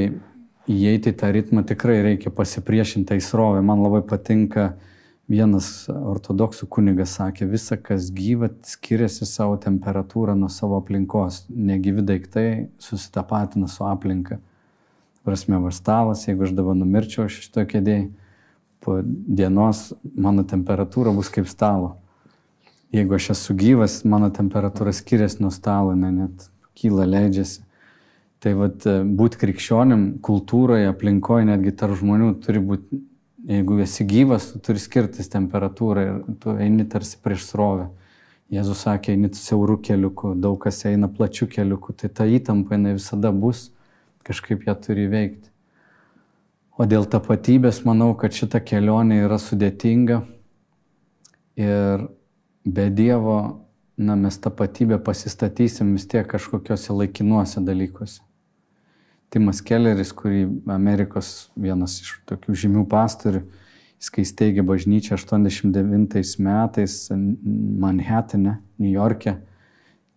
[0.70, 3.62] įeiti į tą ritmą tikrai reikia pasipriešinti įsrovę.
[3.66, 4.74] Man labai patinka
[5.30, 11.44] vienas ortodoksų kunigas sakė, visa kas gyva skiriasi savo temperatūrą nuo savo aplinkos.
[11.50, 12.48] Negyvi daiktai
[12.82, 14.40] susitapatina su aplinka
[15.26, 18.10] prasme, va stalas, jeigu aš dabar numirčiau šito kėdėjai,
[18.80, 21.98] po dienos mano temperatūra bus kaip stalo.
[22.96, 26.48] Jeigu aš esu gyvas, mano temperatūra skiriasi nuo stalo, ne, net
[26.80, 27.66] kyla, leidžiasi.
[28.40, 28.86] Tai vad
[29.20, 33.02] būti krikščionim kultūroje, aplinkoje, netgi tarp žmonių turi būti,
[33.50, 37.90] jeigu esi gyvas, tu turi skirtis temperatūrą ir tu eini tarsi prieš srovę.
[38.50, 43.30] Jėzus sakė, eini siaurų keliukų, daug kas eina plačių keliukų, tai ta įtampa jinai visada
[43.36, 43.68] bus
[44.30, 45.50] kažkaip ją turi veikti.
[46.80, 50.22] O dėl tapatybės manau, kad šita kelionė yra sudėtinga
[51.60, 52.06] ir
[52.64, 53.40] be Dievo,
[54.00, 58.22] na, mes tapatybę pasistatysim vis tiek kažkokiuose laikinuose dalykuose.
[59.30, 63.44] Timas Kelleris, kurį Amerikos vienas iš tokių žymių pastorių,
[64.00, 69.36] jis kai steigė bažnyčią 89 metais Manhattane, New York'e,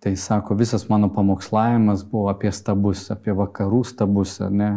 [0.02, 4.72] Tai sako, visas mano pamokslavimas buvo apie stabus, apie vakarų stabus, ne,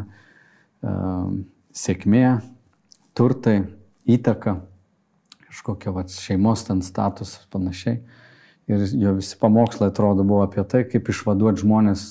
[1.73, 2.27] sėkmė,
[3.17, 3.55] turtai,
[4.05, 4.59] įtaka,
[5.47, 8.03] kažkokia va, šeimos ten statusas panašiai.
[8.69, 12.05] Ir jo visi pamokslai atrodo buvo apie tai, kaip išvaduoti žmonės,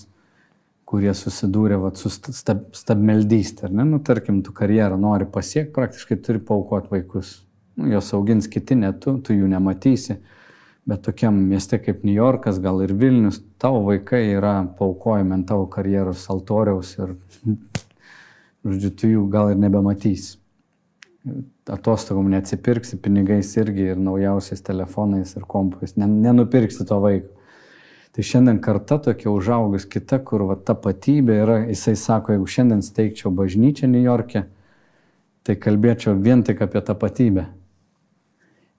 [0.86, 3.70] kurie susidūrė va, su stab, stabmeldystė.
[3.70, 3.86] Ne?
[3.88, 7.36] Nu, tarkim, tu karjerą nori pasiekti, praktiškai turi paukoti vaikus.
[7.78, 10.20] Nu, jos augins kiti, ne tu, tu jų nematysi.
[10.84, 15.64] Bet tokiam mieste kaip New Yorkas, gal ir Vilnius, tavo vaikai yra paukojami ant tavo
[15.72, 17.14] karjeros altoriaus ir,
[18.64, 20.36] žodžiu, tu jų gal ir nebematysi
[21.72, 27.30] atostogom neatsipirksi pinigais irgi ir naujausiais telefonais ir kompais, nenupirksi to vaiko.
[28.14, 33.32] Tai šiandien karta tokia užaugus kita, kur va, tapatybė yra, jisai sako, jeigu šiandien steigčiau
[33.34, 34.44] bažnyčią New York'e,
[35.42, 37.48] tai kalbėčiau vien tik apie tapatybę.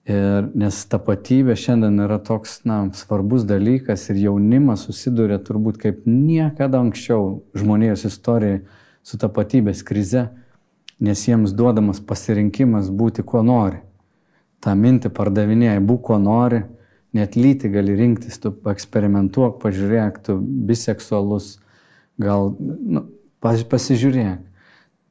[0.05, 6.77] Ir, nes tapatybė šiandien yra toks na, svarbus dalykas ir jaunimas susiduria turbūt kaip niekada
[6.77, 8.61] anksčiau žmonijos istorijoje
[9.01, 10.27] su tapatybės krize
[10.99, 13.81] nes jiems duodamas pasirinkimas būti kuo nori.
[14.63, 16.63] Ta mintį pardavinėja, būk kuo nori,
[17.15, 21.57] net lyti gali rinktis, tu eksperimentuok, pažiūrėk, tu biseksualus,
[22.21, 23.05] gal nu,
[23.43, 24.41] pasižiūrėk.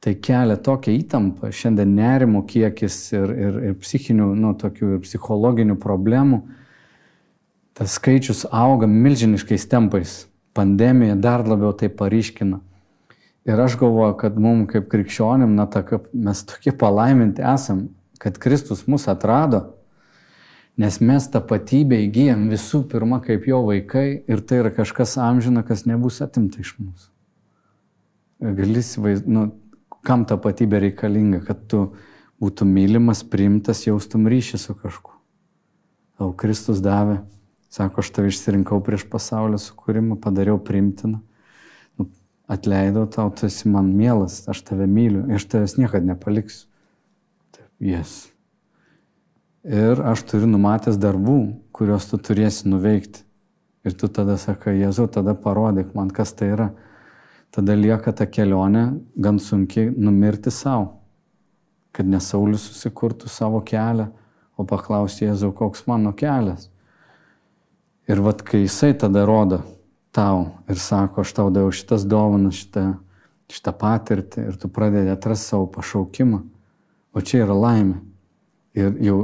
[0.05, 5.79] Tai kelia tokią įtampą, šiandien nerimo kiekis ir, ir, ir psichinių, nu, tokių ir psichologinių
[5.81, 6.43] problemų.
[7.73, 10.13] Tas skaičius auga milžiniškais tempais.
[10.53, 12.61] Pandemija dar labiau tai paryškina.
[13.49, 15.81] Ir aš galvoju, kad mums kaip krikščionim, na, ta,
[16.13, 17.87] mes tokie palaiminti esam,
[18.21, 19.63] kad Kristus mus atrado,
[20.77, 25.87] nes mes tapatybę įgyjam visų pirma kaip jo vaikai ir tai yra kažkas amžina, kas
[25.89, 27.11] nebus atimta iš mūsų.
[28.53, 29.47] Gali įsivaizduoti, nu,
[30.05, 31.85] kam tapatybė reikalinga, kad tu
[32.41, 35.15] būtum mylimas, priimtas, jaustum ryšį su kažkuo.
[36.15, 37.19] Tau Kristus davė,
[37.73, 41.23] sako, aš tave išsirinkau prieš pasaulio sukūrimą, padariau primtiną
[42.47, 46.67] atleidau tau, tu esi man mielas, aš tave myliu, aš tavęs niekada nepaliksiu.
[47.55, 48.15] Taip, jes.
[49.65, 51.39] Ir aš turiu numatęs darbų,
[51.73, 53.23] kuriuos tu turėsi nuveikti.
[53.85, 56.69] Ir tu tada sakai, Jėzu, tada parodyk man, kas tai yra.
[57.55, 58.83] Tada lieka ta kelionė
[59.15, 60.89] gan sunkiai numirti savo,
[61.95, 64.09] kad nesaulis susikurtų savo kelią,
[64.59, 66.67] o paklausti Jėzau, koks mano kelias.
[68.11, 69.61] Ir vad, kai jisai tada rodo,
[70.15, 72.83] tau ir sako, aš tau daviau šitas dovanas, šitą,
[73.51, 76.41] šitą patirtį ir tu pradedi atrasti savo pašaukimą.
[77.15, 78.01] O čia yra laimė.
[78.75, 79.17] Ir jau,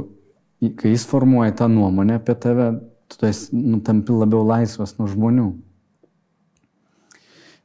[0.80, 2.70] kai jis formuoja tą nuomonę apie tave,
[3.12, 5.50] tu esi, nu, tampi labiau laisvas nuo žmonių.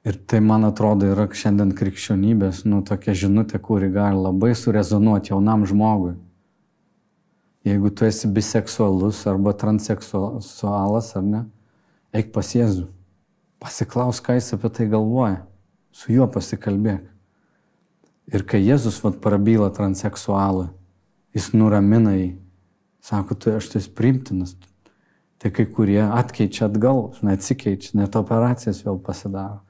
[0.08, 5.66] Ir tai, man atrodo, yra šiandien krikščionybės, nu, tokia žinutė, kuri gali labai surezonuoti jaunam
[5.68, 6.14] žmogui.
[7.68, 11.42] Jeigu tu esi biseksualus arba transseksualas, ar ne,
[12.16, 12.86] eik pas Jėzų.
[13.60, 15.42] Pasiklaus, ką jis apie tai galvoja.
[15.92, 17.04] Su juo pasikalbėk.
[18.32, 20.70] Ir kai Jėzus vat prabyla transseksualą,
[21.36, 22.32] jis nuramina jį.
[23.04, 24.56] Sako, tu aš tu esi primtinas.
[25.36, 29.67] Tai kai kurie atkeičia atgal, žinai, atsikeičia, net operacijas vėl pasidaro.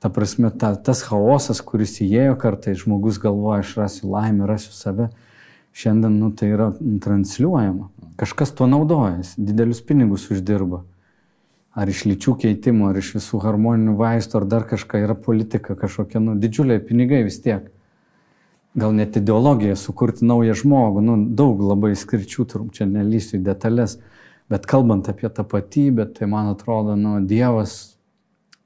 [0.00, 5.10] Ta prasme, ta, tas chaosas, kuris įėjo kartai, žmogus galvoja, aš rasiu laimę, rasiu save,
[5.76, 6.70] šiandien, nu, tai yra
[7.04, 7.90] transliuojama.
[8.20, 10.84] Kažkas tuo naudojasi, didelius pinigus uždirba
[11.74, 16.22] ar iš lyčių keitimo, ar iš visų harmoninių vaistų, ar dar kažką yra politika kažkokia,
[16.22, 17.68] nu, didžiuliai pinigai vis tiek.
[18.78, 23.96] Gal net ideologija sukurti naują žmogų, nu, daug labai skirčių, turim čia nelysiu į detalės,
[24.50, 27.96] bet kalbant apie tapatybę, tai man atrodo, nu, Dievas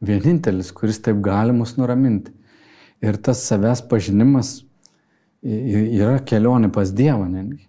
[0.01, 2.33] vienintelis, kuris taip gali mus nuraminti.
[3.05, 4.63] Ir tas savęs pažinimas
[5.45, 7.67] yra kelionė pas Dievą netgi.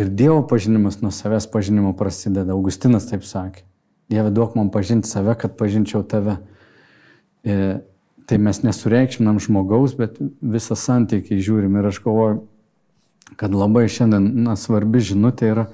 [0.00, 2.54] Ir Dievo pažinimas nuo savęs pažinimo prasideda.
[2.54, 3.66] Augustinas taip sakė.
[4.10, 6.38] Dieve duok man pažinti save, kad pažinčiau tave.
[7.44, 7.78] E,
[8.26, 11.76] tai mes nesureikšminam žmogaus, bet visą santykį žiūrim.
[11.78, 12.40] Ir aš galvoju,
[13.38, 15.66] kad labai šiandien na, svarbi žinutė yra,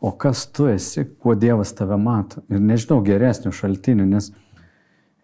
[0.00, 2.44] o kas tu esi, kuo Dievas tave mato.
[2.50, 4.30] Ir nežinau geresnių šaltinių, nes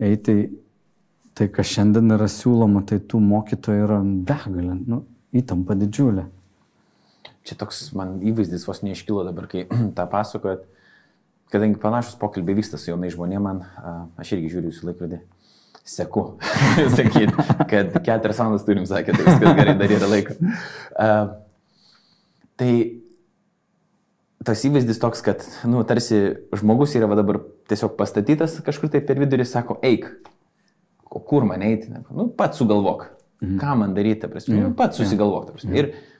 [0.02, 0.36] eiti
[1.36, 5.02] tai, kas šiandien yra siūloma, tai tų mokytojų yra begalė, nu,
[5.36, 6.26] įtampa didžiulė.
[7.46, 9.66] Čia toks man įvaizdis vos neiškilo dabar, kai
[9.96, 10.64] tą pasakojat
[11.52, 13.62] kadangi panašus pokalbiai vyksta su jaunai žmonėmis, man,
[14.18, 15.20] aš irgi žiūriu jūsų laikrodį,
[15.86, 16.24] seku,
[16.98, 17.34] sakyt,
[17.70, 20.38] kad keturias valandas turim, sakė, tai viskas gerai, dar yra laiko.
[20.96, 21.28] Uh,
[22.58, 22.72] tai
[24.46, 26.20] tas įvaizdis toks, kad, nu, tarsi
[26.54, 27.40] žmogus yra dabar
[27.70, 30.08] tiesiog pastatytas kažkur tai per vidurį, sako, eik,
[31.10, 33.08] o kur man eiti, nu, pats sugalvok,
[33.42, 33.56] mhm.
[33.62, 34.76] ką man daryti, prasme, mhm.
[34.78, 35.50] pats susigalvok.
[35.56, 35.72] Prasme.
[35.72, 35.80] Mhm.
[35.82, 36.16] Ir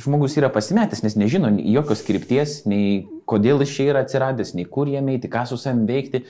[0.00, 4.90] žmogus yra pasimetęs, nes nežino jokios krypties, nei kodėl jis čia yra atsiradęs, nei kur
[4.90, 6.24] jame eiti, ką su savim veikti.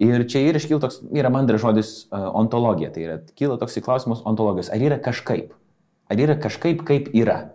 [0.00, 4.22] Ir čia ir iškyla toks, yra mandras žodis uh, ontologija, tai yra, kyla toks klausimas
[4.24, 5.50] ontologijos, ar yra kažkaip,
[6.08, 7.50] ar yra kažkaip, kaip yra,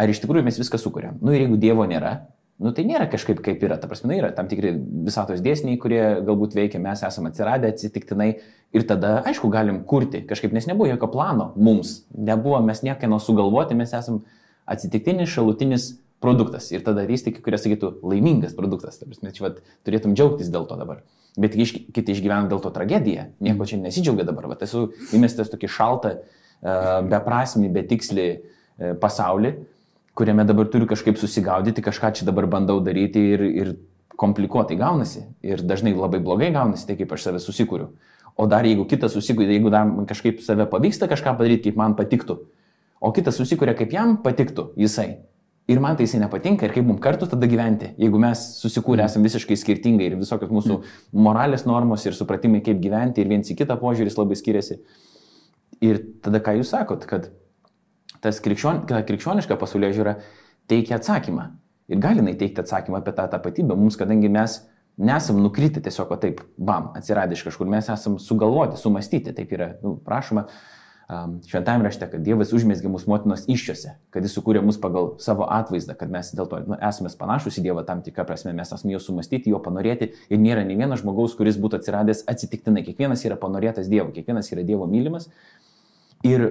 [0.00, 1.18] ar iš tikrųjų mes viską sukūrėm.
[1.20, 2.14] Nu ir jeigu Dievo nėra,
[2.62, 4.70] Nu, tai nėra kažkaip kaip yra, ta prasme, yra tam tikri
[5.06, 8.28] visatos dėsniai, kurie galbūt veikia, mes esame atsiradę atsitiktinai.
[8.74, 13.74] Ir tada, aišku, galim kurti kažkaip, nes nebuvo jokio plano mums, nebuvo mes niekieno sugalvoti,
[13.78, 14.22] mes esame
[14.70, 15.88] atsitiktinis šalutinis
[16.22, 16.70] produktas.
[16.70, 20.78] Ir tada vystikai, kurie sakytų laimingas produktas, ta prasme, čia vat, turėtum džiaugtis dėl to
[20.78, 21.02] dabar.
[21.34, 26.16] Bet kiti išgyvena dėl to tragediją, nieko čia nesidžiaugia dabar, bet esu įmestas tokį šaltą,
[27.10, 28.28] beprasmį, betikslį
[29.02, 29.56] pasaulį
[30.14, 33.74] kuriame dabar turiu kažkaip susigaudyti, kažką čia dabar bandau daryti ir, ir
[34.16, 35.24] komplikuotai gaunasi.
[35.42, 37.90] Ir dažnai labai blogai gaunasi, tai kaip aš save susikūriu.
[38.34, 42.40] O dar jeigu kitas susikūrė, jeigu dar kažkaip save pavyksta kažką padaryti, kaip man patiktų,
[43.00, 45.22] o kitas susikūrė, kaip jam patiktų jisai.
[45.70, 49.30] Ir man tai jisai nepatinka ir kaip mums kartu tada gyventi, jeigu mes susikūrę esame
[49.30, 50.82] visiškai skirtingai ir visokios mūsų
[51.24, 54.76] moralės normos ir supratimai, kaip gyventi ir viens į kitą požiūris labai skiriasi.
[55.84, 57.30] Ir tada ką jūs sakot, kad
[58.24, 60.18] tas krikščion, krikščioniška pasaulio žiūra
[60.70, 61.50] teikia atsakymą.
[61.92, 64.62] Ir gali jinai teikti atsakymą apie tą tapatybę mums, kadangi mes
[64.96, 69.96] nesam nukritę tiesiog, taip, bam, atsiradę iš kažkur, mes esam sugalvoti, sumastyti, taip yra, nu,
[70.06, 70.46] prašoma,
[71.46, 75.96] šventame rašte, kad Dievas užmėsgė mūsų motinos iššiose, kad Jis sukūrė mus pagal savo atvaizdą,
[75.98, 79.02] kad mes dėl to nu, esame panašus į Dievą tam tikrą prasme, mes esame jo
[79.02, 83.90] sumastyti, jo panorėti ir nėra nei vieno žmogaus, kuris būtų atsiradęs atsitiktinai, kiekvienas yra panorėtas
[83.92, 85.28] Dievo, kiekvienas yra Dievo mylimas.
[86.24, 86.48] Ir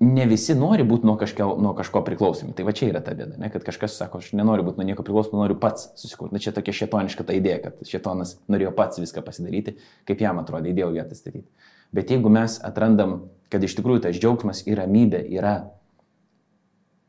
[0.00, 2.54] ne visi nori būti nuo, kažkio, nuo kažko priklausomi.
[2.56, 3.50] Tai va čia yra ta bėda, ne?
[3.50, 6.36] kad kažkas sako, aš nenoriu būti nuo nieko priklausomi, noriu pats susikurti.
[6.36, 9.74] Na čia tokia šetoniška ta idėja, kad šetonas norėjo pats viską pasidaryti,
[10.08, 11.48] kaip jam atrodė, įdėjau vietą statyti.
[11.94, 13.18] Bet jeigu mes atrandam,
[13.50, 15.56] kad iš tikrųjų tas džiaugsmas ir ramybė yra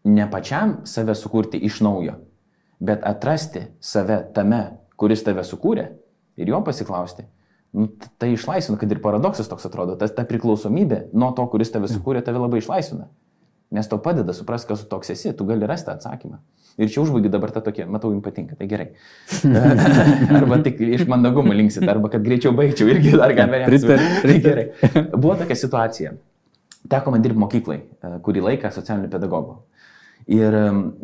[0.09, 2.15] ne pačiam save sukurti iš naujo,
[2.79, 4.63] bet atrasti save tame,
[4.99, 5.91] kuris tave sukūrė
[6.39, 7.27] ir jo pasiklausti,
[7.78, 7.89] nu,
[8.22, 12.24] tai išlaisvina, kad ir paradoksas toks atrodo, ta, ta priklausomybė nuo to, kuris tave sukūrė,
[12.26, 13.09] tave labai išlaisvina.
[13.76, 16.39] Nes tau padeda suprasti, kas tu toks esi, tu gali rasti atsakymą.
[16.80, 18.88] Ir čia užbaigiu dabar tą tokią, matau, jums patinka, tai gerai.
[20.39, 23.67] arba tik iš mandagumo linksit, arba kad greičiau baigčiau irgi dar galime.
[24.24, 24.65] Tai gerai.
[25.13, 26.15] Buvo tokia situacija.
[26.89, 29.57] Teko man dirbti mokyklai, e, kurį laiką socialinių pedagogų.
[30.30, 30.53] Ir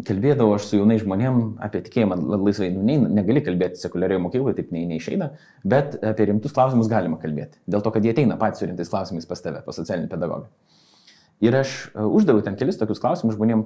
[0.05, 4.69] kalbėdavau aš su jaunai žmonėm apie tikėjimą laisvai, nu, ne, negali kalbėti sekuliarioje mokykloje, taip
[4.75, 5.31] nei, neišeina,
[5.65, 7.57] bet apie rimtus klausimus galima kalbėti.
[7.65, 10.45] Dėl to, kad jie ateina patys su rimtais klausimais pas tave, pas socialinį pedagogą.
[11.41, 13.65] Ir aš e, uždaviau ten kelis tokius klausimus žmonėm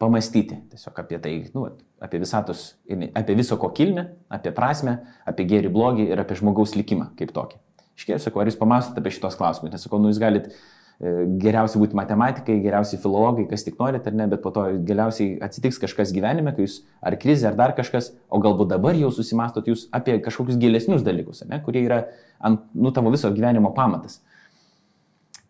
[0.00, 1.66] pamastyti tiesiog apie tai, nu,
[2.02, 7.12] apie visatos, apie viso ko kilmę, apie prasme, apie gėrį blogį ir apie žmogaus likimą
[7.20, 7.60] kaip tokį.
[7.94, 10.56] Iškėliau, sakau, ar jūs pamastote apie šitos klausimus, nes sakau, nu, jūs galite
[11.00, 15.80] geriausiai būti matematikai, geriausiai filologai, kas tik norit ar ne, bet po to galiausiai atsitiks
[15.82, 19.88] kažkas gyvenime, kai jūs ar krizė, ar dar kažkas, o galbūt dabar jau susimastot jūs
[19.94, 22.04] apie kažkokius gilesnius dalykus, ne, kurie yra
[22.38, 24.20] ant, nu, tavo viso gyvenimo pamatas.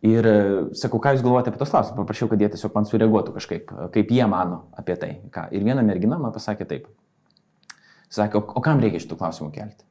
[0.04, 0.34] Ir e,
[0.76, 4.12] sakau, ką jūs galvojate apie tos klausimus, paprašiau, kad jie tiesiog man sureaguotų kažkaip, kaip
[4.12, 5.14] jie mano apie tai.
[5.32, 5.46] Ką.
[5.56, 6.90] Ir viena mergina man pasakė taip.
[8.12, 9.88] Sakė, o, o kam reikia šitų klausimų kelti?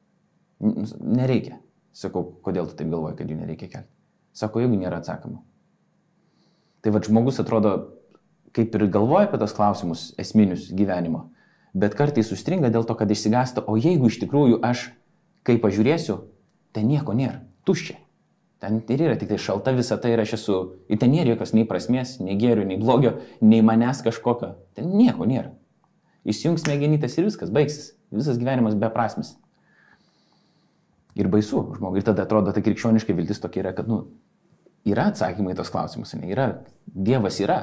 [1.02, 1.58] Nereikia.
[1.94, 3.90] Sakau, kodėl tu taip galvoji, kad jų nereikia kelti?
[4.34, 5.40] Sako, jeigu nėra atsakymų.
[6.84, 7.74] Tai va žmogus atrodo,
[8.54, 11.28] kaip ir galvoja apie tos klausimus esminius gyvenimo,
[11.74, 14.88] bet kartais sustringa dėl to, kad išsigąsta, o jeigu iš tikrųjų aš,
[15.46, 16.18] kai pažiūrėsiu,
[16.74, 18.00] ten nieko nėra, tuščia.
[18.64, 20.58] Ten ir yra tik tai šalta visa tai ir aš esu,
[20.88, 25.26] ir ten nėra jokios nei prasmės, nei gėrio, nei blogio, nei manęs kažkokio, ten nieko
[25.28, 25.52] nėra.
[26.24, 27.92] Įsijungs mėginytas ir viskas, baigsis.
[28.14, 29.34] Visas gyvenimas beprasmis.
[31.18, 32.00] Ir baisu žmogui.
[32.00, 34.06] Ir tada atrodo, ta krikščioniška viltis tokia yra, kad, nu,
[34.88, 36.50] yra atsakymai į tos klausimus, ne, yra,
[36.84, 37.58] Dievas yra,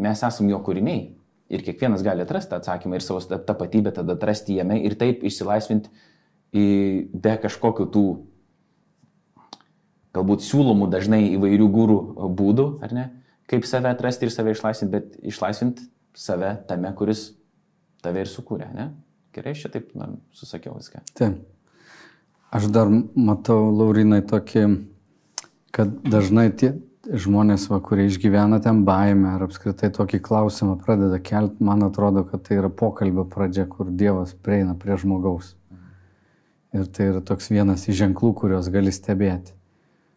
[0.00, 1.12] mes esame jo kūriniai.
[1.52, 5.90] Ir kiekvienas gali atrasti atsakymą ir savo tapatybę tada atrasti jame ir taip išsilaisvinti
[6.54, 8.04] be kažkokių tų
[10.14, 11.98] galbūt siūlomų dažnai įvairių gūrų
[12.38, 13.06] būdų, ar ne,
[13.50, 17.32] kaip save atrasti ir save išlaisvinti, bet išlaisvinti save tame, kuris
[18.04, 18.92] tave ir sukūrė, ne?
[19.34, 21.02] Gerai, šitaip, na, susakiau viską.
[21.18, 21.40] Taip.
[22.54, 24.62] Aš dar matau, Laurinai, tokį,
[25.74, 31.64] kad dažnai tie žmonės, va, kurie išgyvena ten baimę ar apskritai tokį klausimą pradeda kelti,
[31.64, 35.54] man atrodo, kad tai yra pokalbio pradžia, kur Dievas prieina prie žmogaus.
[36.74, 39.54] Ir tai yra toks vienas iš ženklų, kuriuos gali stebėti.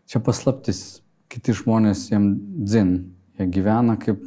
[0.07, 2.31] Čia paslaptis, kiti žmonės jiem
[2.63, 2.93] dzin,
[3.37, 4.21] jie gyvena, kaip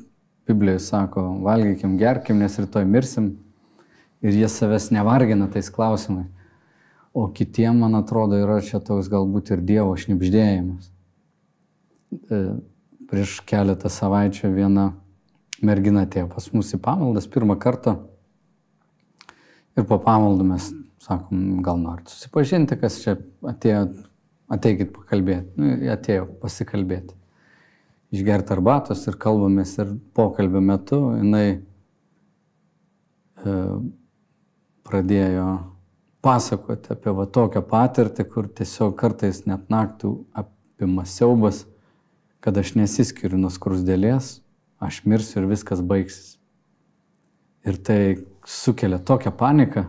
[0.50, 3.32] Biblija sako, valgykim, gerkim, nes rytoj mirsim.
[4.20, 6.28] Ir jie savęs nevargina tais klausimais.
[7.14, 10.90] O kitiem, man atrodo, yra čia toks galbūt ir Dievo šnipždėjimas.
[12.10, 12.40] E,
[13.10, 14.90] prieš keletą savaičių viena
[15.66, 17.96] mergina atėjo pas mus į pamaldas pirmą kartą.
[19.78, 23.86] Ir po pamaldų mes sakom, gal norit susipažinti, kas čia atėjo,
[24.52, 25.54] ateikit pakalbėti.
[25.56, 27.16] Nu, atėjo pasikalbėti.
[28.10, 31.46] Išgerti arbatos ir kalbamės ir pokalbio metu jinai
[33.46, 33.54] e,
[34.86, 35.46] pradėjo
[36.20, 41.64] pasakoti apie va tokią patirtį, kur tiesiog kartais net naktų apima siaubas,
[42.40, 44.40] kad aš nesiskiriu nuo skrusdėlės,
[44.80, 46.36] aš mirsiu ir viskas baigsis.
[47.68, 48.00] Ir tai
[48.48, 49.84] sukelia tokią paniką.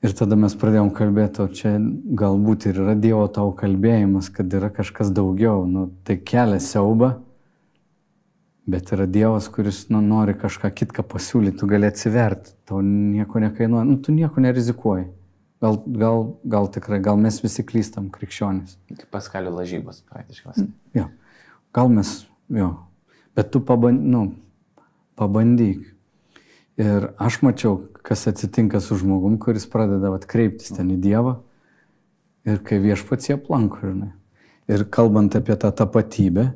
[0.00, 1.74] Ir tada mes pradėjom kalbėti, o čia
[2.18, 5.66] galbūt ir yra Dievo tau kalbėjimas, kad yra kažkas daugiau.
[5.68, 7.12] Nu, tai kelia siaubą,
[8.70, 13.84] bet yra Dievas, kuris nu, nori kažką kitką pasiūlyti, tu gali atsiverti, tau nieko nekainuoja,
[13.86, 15.10] nu, tu nieko nerizikuoji.
[15.60, 18.78] Gal, gal, gal tikrai, gal mes visi klystam krikščionys.
[18.94, 20.64] Kaip paskalių lažybos praktiškai.
[20.96, 21.10] Jo.
[21.76, 22.14] Gal mes,
[22.48, 22.70] jo.
[23.36, 24.22] Bet tu pabandyk, nu,
[25.20, 25.84] pabandyk.
[26.80, 31.36] Ir aš mačiau, kas atsitinka su žmogum, kuris pradeda vat, kreiptis ten į Dievą
[32.48, 34.14] ir kai viešpats jie aplanko, žinai.
[34.70, 36.46] Ir kalbant apie tą tapatybę,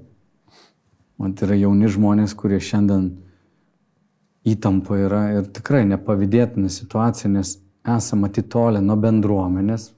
[1.21, 3.11] man tai yra jauni žmonės, kurie šiandien
[4.49, 9.91] įtampo yra ir tikrai nepavydėtina situacija, nes esame atitolę nuo bendruomenės,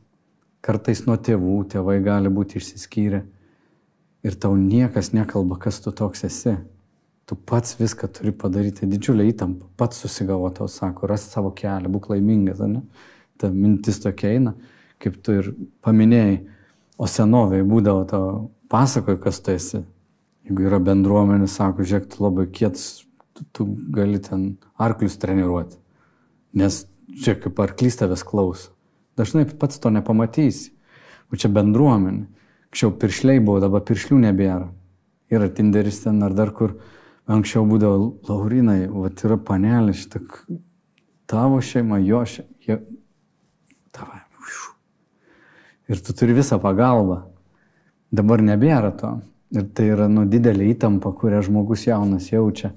[0.64, 3.22] kartais nuo tėvų, tėvai gali būti išsiskyrę
[4.26, 6.56] ir tau niekas nekalba, kas tu toks esi
[7.26, 12.10] tu pats viską turi padaryti, didžiulę įtampą, pats susigavo tau sako, ras savo kelią, būk
[12.12, 12.84] laimingas, ne?
[13.36, 14.54] Ta mintis tokia eina,
[15.02, 15.50] kaip tu ir
[15.84, 16.38] paminėjai,
[16.96, 18.28] o senovėje būdavo tau
[18.72, 19.82] pasakoju, kas tu esi.
[20.46, 22.86] Jeigu yra bendruomenė, sako, žiūrėk, tu labai kietas,
[23.34, 25.80] tu, tu gali ten arklius treniruoti.
[26.56, 28.72] Nes, žiūrėk, kaip arklys tavęs klauso.
[29.16, 30.72] Dažnai pats to nepamatysi.
[31.32, 32.26] O čia bendruomenė.
[32.70, 34.68] Anksčiau piršliai buvo, dabar piršlių nebėra.
[35.32, 36.76] Yra tinderis ten ar dar kur
[37.26, 40.20] Anksčiau būdavo, Laurinai, va yra panelė šitą,
[41.26, 42.76] tavo šeima, jo šeima,
[43.90, 44.20] tavo.
[45.86, 47.20] Ir tu turi visą pagalbą.
[48.10, 49.12] Dabar nebėra to.
[49.54, 52.72] Ir tai yra nu didelė įtampa, kurią žmogus jaunas jaučia.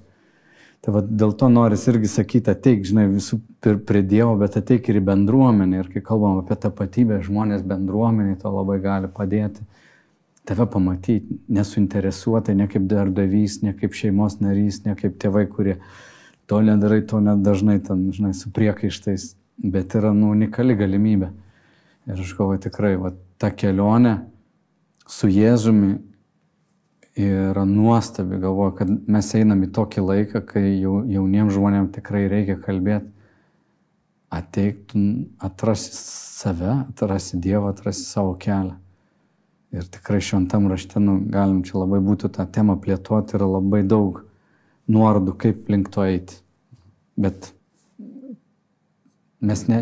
[0.80, 5.01] Tai va, dėl to noris irgi sakyti, ateik, žinai, visų prie Dievo, bet ateik ir
[5.01, 5.82] į bendruomenę.
[5.82, 9.65] Ir kai kalbam apie tapatybę, žmonės bendruomeniai to labai gali padėti
[10.49, 15.75] tave pamatyti nesuinteresuotai, ne kaip darbdavys, ne kaip šeimos narys, ne kaip tėvai, kurie
[16.49, 21.30] to nedarai, to nedažnai ten, žinai, su priekaištais, bet yra nu, unikali galimybė.
[22.09, 24.15] Ir aš galvoju tikrai, va, ta kelionė
[25.05, 25.99] su Jėzumi
[27.20, 33.09] yra nuostabi, galvoju, kad mes einam į tokį laiką, kai jauniems žmonėms tikrai reikia kalbėti.
[34.30, 34.93] Ateik,
[35.41, 38.76] atrasi save, atrasi Dievą, atrasi savo kelią.
[39.74, 44.24] Ir tikrai šventam rašte nu, galim čia labai būtų tą temą plėtoti, yra labai daug
[44.89, 46.39] nuorodų, kaip link to eiti.
[47.20, 47.51] Bet
[49.41, 49.82] mes ne,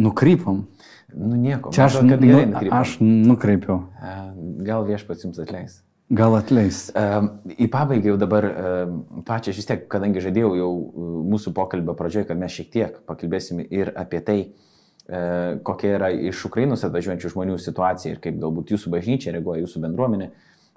[0.00, 0.64] nukrypom.
[1.14, 1.72] Nu nieko.
[1.72, 2.40] Čia aš, nu,
[2.80, 3.82] aš nukreipiau.
[4.64, 5.80] Gal viešpats jums atleis.
[6.08, 6.86] Gal atleis.
[7.52, 8.46] Į pabaigą jau dabar,
[9.28, 10.70] pačią aš vis tiek, kadangi žadėjau jau
[11.28, 14.38] mūsų pokalbio pradžioje, kad mes šiek tiek pakalbėsime ir apie tai,
[15.08, 19.80] E, kokia yra iš Ukrainos atvažiuojančių žmonių situacija ir kaip galbūt jūsų bažnyčia reaguoja, jūsų
[19.86, 20.26] bendruomenė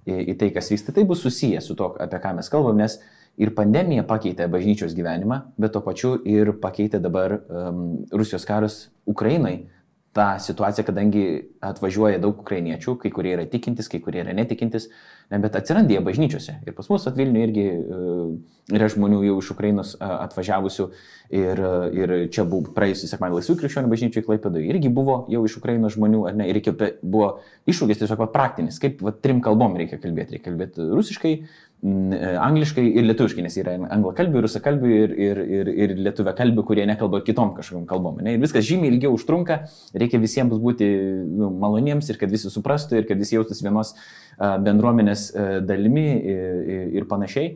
[0.07, 0.93] į tai, kas vyksta.
[0.95, 2.95] Tai bus susiję su to, apie ką mes kalbam, nes
[3.35, 7.83] ir pandemija pakeitė bažnyčios gyvenimą, bet to pačiu ir pakeitė dabar um,
[8.15, 9.67] Rusijos karas Ukrainai
[10.13, 11.23] tą situaciją, kadangi
[11.63, 14.89] atvažiuoja daug ukrainiečių, kai kurie yra tikintis, kai kurie yra netikintis,
[15.31, 16.57] ne, bet atsiranda jie bažnyčiose.
[16.67, 18.33] Ir pas mus Atvilniuje irgi uh,
[18.75, 20.89] yra žmonių jau iš Ukrainos uh, atvažiavusių.
[21.31, 25.55] Ir, uh, ir čia buvo praėjusią sekmadienį laisvų krikščionių bažnyčių Klaipėdoje, irgi buvo jau iš
[25.61, 27.37] Ukrainos žmonių, ar ne, ir reikia, buvo
[27.71, 31.37] iššūkis tiesiog praktinis, kaip va, trim kalbom reikia kalbėti, reikia kalbėti rusiškai,
[31.70, 37.23] E, angliškai ir lietuviškai, nes yra anglakalbių, rusakalbių ir, ir, ir, ir lietuviakalbių, kurie nekalba
[37.25, 38.19] kitom kažkokiam kalbom.
[38.21, 38.35] Ne?
[38.35, 39.63] Ir viskas žymiai ilgiau užtrunka,
[39.97, 40.85] reikia visiems būti
[41.25, 43.95] nu, maloniems ir kad visi suprastų ir kad visi jaustųsi vienos
[44.37, 45.31] bendruomenės
[45.65, 47.55] dalimi ir, ir panašiai.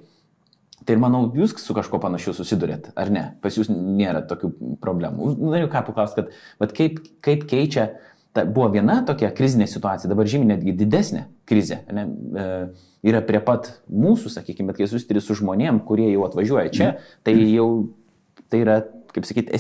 [0.86, 3.23] Tai manau, jūs su kažko panašiu susidurėt, ar ne?
[3.41, 4.51] Pas jūs nėra tokių
[4.84, 5.32] problemų.
[5.39, 6.26] Noriu ką paklausti,
[6.61, 7.88] kad kaip, kaip keičia,
[8.36, 11.81] ta, buvo viena tokia krizinė situacija, dabar žymiai netgi didesnė krizė.
[11.95, 12.05] Ne?
[12.36, 12.47] E,
[13.07, 16.91] yra prie pat mūsų, sakykime, bet kai susitiri su žmonėm, kurie jau atvažiuoja čia,
[17.25, 17.69] tai jau
[18.51, 18.79] tai yra,
[19.15, 19.59] kaip sakyti,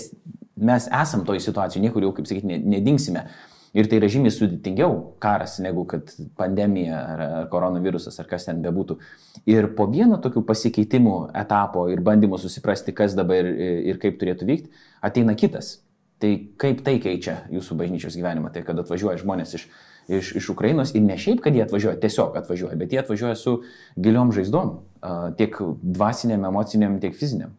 [0.55, 3.27] mes esam toj situacijai, niekur jau, kaip sakyti, nedingsime.
[3.75, 8.61] Ir tai yra žymiai sudėtingiau karas negu kad pandemija ar, ar koronavirusas ar kas ten
[8.63, 8.95] bebūtų.
[9.51, 14.47] Ir po vieno tokių pasikeitimų etapo ir bandymų susiprasti, kas dabar ir, ir kaip turėtų
[14.47, 14.71] vykti,
[15.03, 15.73] ateina kitas.
[16.25, 19.69] Tai kaip tai keičia jūsų bažnyčios gyvenimą, tai kad atvažiuoja žmonės iš
[20.07, 23.55] iš, iš Ukrainos ir ne šiaip, kad jie atvažiuoja, tiesiog atvažiuoja, bet jie atvažiuoja su
[23.97, 24.73] giliom žaizdom,
[25.37, 27.55] tiek dvasiniam, emociniam, tiek fiziniam.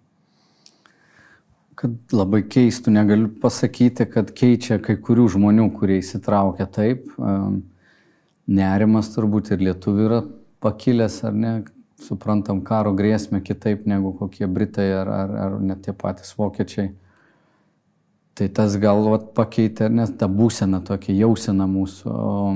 [1.76, 7.10] Kad labai keistų, negaliu pasakyti, kad keičia kai kurių žmonių, kurie įsitraukia taip.
[8.46, 10.20] Nerimas turbūt ir lietuvių yra
[10.64, 11.56] pakilęs, ar ne,
[12.00, 16.94] suprantam karo grėsmę kitaip negu kokie Britai ar, ar, ar net tie patys vokiečiai.
[18.36, 22.10] Tai tas gal vat, pakeitė, nes ta būsena tokia jausena mūsų.
[22.12, 22.50] O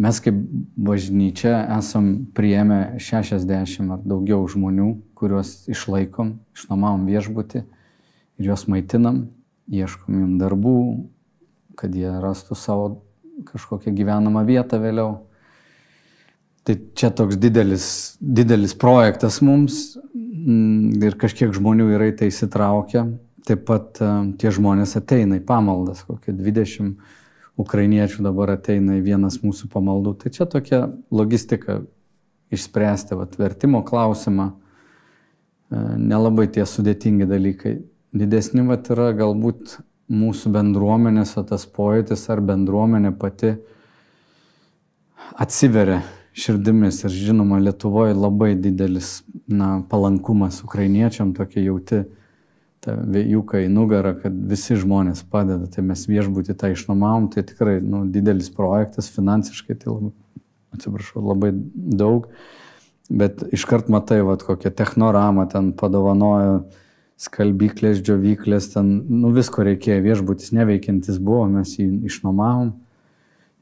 [0.00, 0.38] mes kaip
[0.86, 4.88] bažnyčia esam priėmę 60 ar daugiau žmonių,
[5.20, 9.26] kuriuos išlaikom, išnuomavom viešbutį ir juos maitinam,
[9.68, 10.78] ieškom jums darbų,
[11.76, 12.88] kad jie rastų savo
[13.50, 15.18] kažkokią gyvenamą vietą vėliau.
[16.64, 17.86] Tai čia toks didelis,
[18.16, 23.04] didelis projektas mums mm, ir kažkiek žmonių yra į tai įsitraukę.
[23.44, 26.94] Taip pat e, tie žmonės ateina į pamaldas, kokie 20
[27.60, 30.14] ukrainiečių dabar ateina į vienas mūsų pamaldų.
[30.22, 30.80] Tai čia tokia
[31.14, 31.82] logistika
[32.54, 37.76] išspręsti, vat, vertimo klausimą, e, nelabai tie sudėtingi dalykai.
[38.14, 39.78] Didesni vat yra galbūt
[40.12, 43.54] mūsų bendruomenės, o tas pojūtis ar bendruomenė pati
[45.40, 46.02] atsiveria
[46.34, 52.04] širdimis ir žinoma Lietuvoje labai didelis na, palankumas ukrainiečiam, tokia jauti
[52.84, 55.68] tą vėjuką į nugarą, kad visi žmonės padeda.
[55.72, 60.12] Tai mes viešbutį tą išnuomavom, tai tikrai nu, didelis projektas, finansiškai tai labai,
[60.76, 62.28] atsiprašau, labai daug.
[63.12, 66.62] Bet iškart matai, vat, kokią technoramą ten padovanojo,
[67.20, 72.72] skalbyklės, džiovyklės, ten nu, visko reikėjo, viešbutis neveikiantis buvo, mes jį išnuomavom.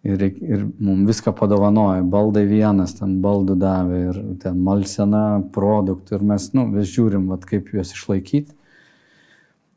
[0.02, 6.24] Ir, ir mums viską padovanojo, baldai vienas, ten baldų davė ir ten malsena produktų ir
[6.32, 8.50] mes nu, vis žiūrim, vat, kaip juos išlaikyti.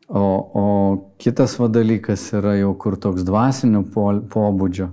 [0.07, 0.21] O,
[0.53, 0.65] o
[1.17, 4.91] kitas va dalykas yra jau kur toks dvasinio pobūdžio.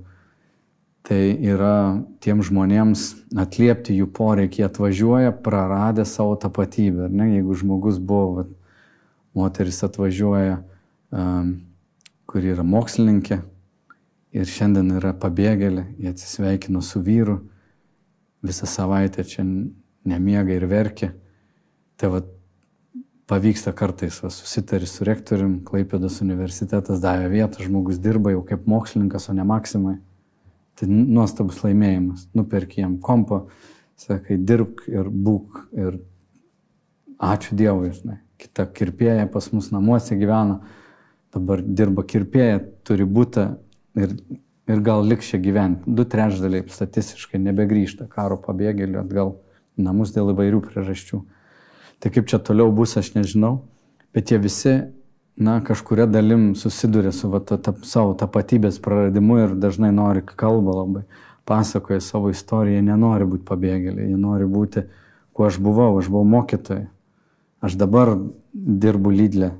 [1.02, 1.74] Tai yra
[2.22, 3.02] tiem žmonėms
[3.42, 7.10] atliepti jų poreikį, atvažiuoja praradę savo tapatybę.
[7.10, 7.32] Ne?
[7.34, 8.44] Jeigu žmogus buvo, va,
[9.36, 10.60] moteris atvažiuoja,
[11.10, 11.56] um,
[12.30, 13.40] kuri yra mokslininkė
[14.32, 17.40] ir šiandien yra pabėgėlė, jie atsisveikino su vyru,
[18.46, 21.12] visą savaitę čia nemiega ir verkia.
[22.00, 22.22] Tai va
[23.30, 29.28] pavyksta kartais, va, susitari su rektorium, Klaipėdos universitetas davė vietą, žmogus dirba jau kaip mokslininkas,
[29.30, 29.98] o ne maksimai.
[30.78, 33.44] Tai nuostabus laimėjimas, nuperki jam kompą,
[34.00, 35.98] sakai, dirbk ir būk ir
[37.22, 38.18] ačiū Dievui, žinai.
[38.42, 40.58] Kita kirpėja pas mus namuose gyvena,
[41.32, 43.44] dabar dirba kirpėja, turi būti
[44.02, 44.16] ir,
[44.68, 45.86] ir gal liks čia gyventi.
[45.86, 49.36] Du trečdaliai statistiškai nebegrįžta karo pabėgėlių atgal
[49.78, 51.22] namus dėl įvairių priežasčių.
[52.02, 53.60] Tai kaip čia toliau bus, aš nežinau,
[54.10, 54.72] bet jie visi,
[55.38, 60.74] na, kažkuria dalim susiduria su va, ta, ta, savo tapatybės praradimu ir dažnai nori kalbą
[60.80, 61.04] labai,
[61.46, 64.82] pasakoja savo istoriją, jie nenori būti pabėgėliai, jie nori būti,
[65.32, 66.88] kuo aš buvau, aš buvau mokytoja.
[67.62, 68.16] Aš dabar
[68.52, 69.52] dirbu lydlę,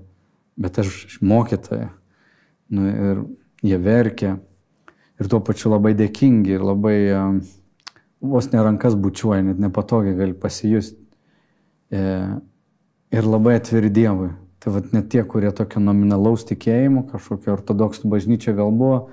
[0.59, 1.93] bet aš mokytoja.
[2.73, 3.23] Nu, ir
[3.63, 4.37] jie verkia
[5.21, 6.97] ir tuo pačiu labai dėkingi ir labai
[8.23, 11.02] vos ne rankas bučiuoja, net nepatogiai gali pasijusti.
[11.93, 12.01] E,
[13.13, 14.31] ir labai atviri Dievui.
[14.63, 19.11] Tai vad net tie, kurie tokio nominalaus tikėjimo, kažkokio ortodoksų bažnyčia gal buvo,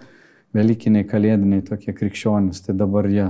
[0.56, 3.28] Velykiniai, kalėdiniai tokie krikščionys, tai dabar jie,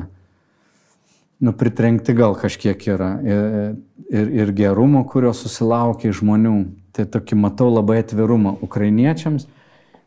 [1.43, 3.09] nu, pritrenkti gal kažkiek yra.
[3.27, 3.73] Ir,
[4.07, 6.53] ir, ir gerumo, kurio susilaukia žmonių.
[6.95, 9.49] Tai tokį matau labai atvirumą ukrainiečiams,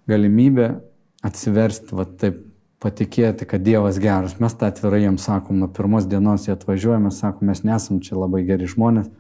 [0.09, 0.71] galimybę
[1.25, 2.41] atsiversti, va taip
[2.83, 4.39] patikėti, kad Dievas geras.
[4.41, 8.17] Mes tą atvirai jiems sakom, nuo pirmos dienos jie atvažiuoja, mes sakom, mes nesam čia
[8.19, 9.13] labai geri žmonės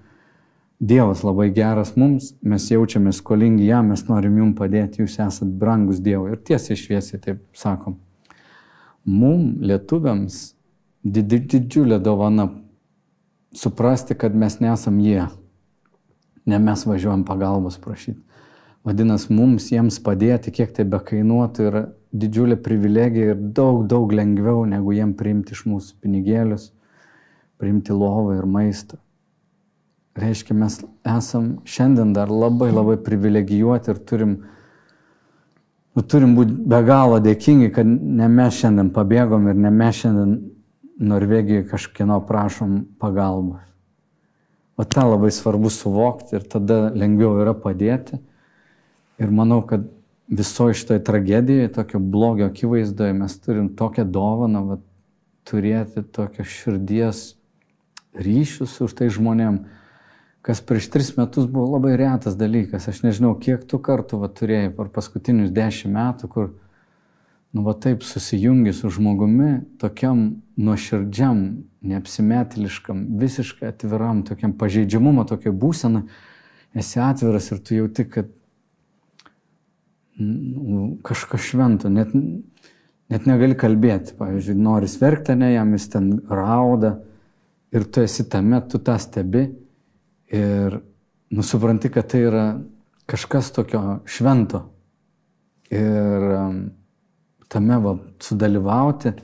[0.82, 6.00] Dievas labai geras mums, mes jaučiamės skolingi jam, mes norim jums padėti, jūs esat brangus
[6.02, 6.32] Dievui.
[6.34, 8.00] Ir tiesiai šviesiai taip sakom.
[9.06, 10.38] Mums, lietuviams,
[11.06, 12.48] didžiulė dovana
[13.54, 15.28] suprasti, kad mes nesam jie.
[16.50, 18.18] Ne mes važiuojam pagalbos prašyti.
[18.82, 24.98] Vadinasi, mums jiems padėti, kiek tai bekainuotų, yra didžiulė privilegija ir daug, daug lengviau negu
[24.98, 26.72] jiem priimti iš mūsų pinigėlius,
[27.62, 28.98] priimti lovą ir maistą
[30.18, 34.34] reiškia, mes esam šiandien dar labai labai privilegijuoti ir turim,
[35.96, 40.40] nu, turim būti be galo dėkingi, kad ne mes šiandien pabėgom ir ne mes šiandien
[41.02, 43.64] Norvegijoje kažkieno prašom pagalbos.
[44.78, 48.20] O tą labai svarbu suvokti ir tada lengviau yra padėti.
[49.20, 49.84] Ir manau, kad
[50.32, 54.78] visoje šitoje tragedijoje, tokio blogio akivaizdoje mes turim tokią dovaną, va,
[55.48, 57.22] turėti tokią širdies
[58.14, 59.62] ryšius už tai žmonėm
[60.42, 62.88] kas prieš tris metus buvo labai retas dalykas.
[62.90, 66.50] Aš nežinau, kiek tu kartų va, turėjai per paskutinius dešimt metų, kur,
[67.54, 69.52] nu, va taip susijungi su žmogumi,
[69.82, 71.44] tokiam nuoširdžiam,
[71.86, 76.04] neapsimetiliškam, visiškai atviram, tokiam pažeidžiamumo, tokia būsena,
[76.74, 78.34] esi atviras ir tu jauti, kad
[80.18, 82.10] nu, kažkas švento, net,
[83.10, 84.18] net negali kalbėti.
[84.18, 86.96] Pavyzdžiui, nori verkti, ne jam jis ten rauda
[87.72, 89.52] ir tu esi tame, tu tą stebi
[90.32, 90.78] Ir
[91.32, 92.44] nusipranti, kad tai yra
[93.10, 94.62] kažkas tokio švento,
[95.72, 96.24] Ir
[97.48, 99.14] tame va, sudalyvauti,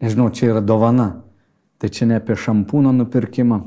[0.00, 1.10] nežinau, čia yra dovana.
[1.76, 3.58] Tai čia ne apie šampūno nupirkimą,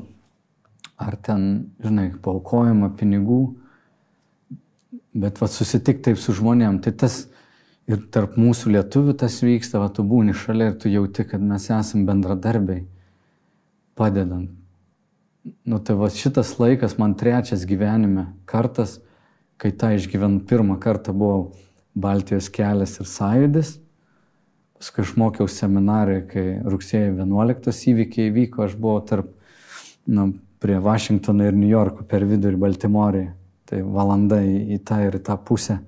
[1.04, 1.44] ar ten,
[1.84, 3.40] žinai, paukojimą pinigų,
[5.14, 6.80] bet va, susitikti taip su žmonėm.
[6.82, 7.20] Tai tas
[7.86, 11.68] ir tarp mūsų lietuvių tas vyksta, va, tu būni šalia ir tu jauti, kad mes
[11.70, 12.82] esame bendradarbiai,
[13.94, 14.50] padedant.
[15.64, 18.98] Nu tai va šitas laikas man trečias gyvenime kartas,
[19.56, 21.52] kai tą išgyvenu pirmą kartą buvo
[21.96, 23.76] Baltijos kelias ir sąjudis
[24.76, 29.30] Paskui išmokiau seminariją, kai rugsėjo 11 įvykiai įvyko, aš buvau tarp,
[30.12, 33.30] nu, prie Vašingtono ir New Yorko per vidurį Baltimorėje.
[33.66, 35.78] Tai valanda į, į tą ir į tą pusę.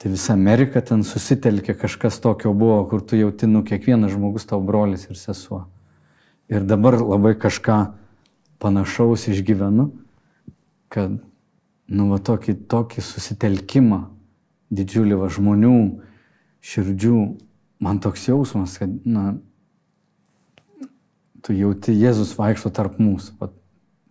[0.00, 4.62] Tai visa Amerika ten susitelkė, kažkas tokio buvo, kur tu jauti, nu, kiekvienas žmogus tau
[4.64, 5.66] brolis ir sesuo.
[6.48, 7.78] Ir dabar labai kažką
[8.58, 9.90] panašaus išgyvenu,
[10.92, 11.18] kad,
[11.88, 14.02] nu, va tokį, tokį susitelkimą
[14.74, 15.76] didžiulį va žmonių,
[16.64, 17.18] širdžių
[17.84, 19.36] man toks jausmas, kad, na,
[21.42, 23.50] tu jauti Jėzus vaikšto tarp mūsų, va,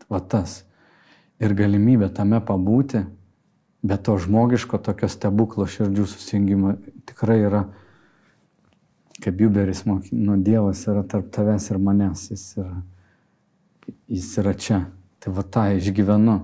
[0.10, 0.64] va tas.
[1.38, 3.04] Ir galimybė tame pabūti,
[3.86, 6.74] bet to žmogiško tokio stebuklo širdžių susijungimo
[7.10, 7.68] tikrai yra,
[9.22, 12.80] kaip Juberis nu Dievas yra tarp tavęs ir manęs, jis yra,
[14.08, 14.82] jis yra čia.
[15.24, 16.40] Tai va tą išgyvenu.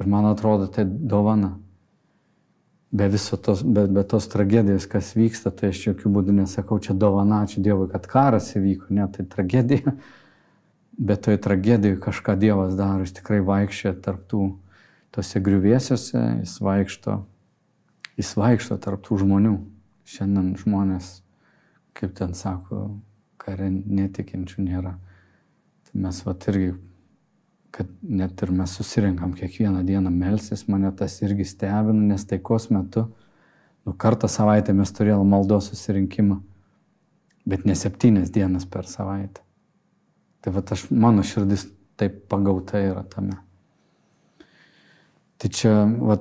[0.00, 1.58] Ir man atrodo, tai dovana
[2.90, 6.94] be viso tos, be, be tos tragedijos, kas vyksta, tai aš jokių būdų nesakau, čia
[6.98, 9.94] dovana, ačiū Dievui, kad karas įvyko, ne, tai tragedija.
[11.10, 14.42] Bet toje tragedijoje kažką Dievas daro, jis tikrai vaikščia tarptų
[15.14, 17.20] tose griuvėsiuose, jis vaikšto,
[18.18, 19.54] jis vaikšto tarptų žmonių.
[20.10, 21.20] Šiandien žmonės,
[21.94, 22.98] kaip ten sako,
[23.38, 24.96] kare netikinčių nėra.
[25.90, 26.70] Tai mes va irgi
[27.70, 33.06] kad net ir mes susirinkam kiekvieną dieną melsis, mane tas irgi stebina, nes taikos metu,
[33.86, 36.40] nu kartą savaitę mes turėjome maldos susirinkimą,
[37.46, 39.44] bet ne septynias dienas per savaitę.
[40.40, 41.68] Tai va aš, mano širdis
[42.00, 43.38] taip pagauta yra tame.
[45.40, 46.18] Tai čia, va,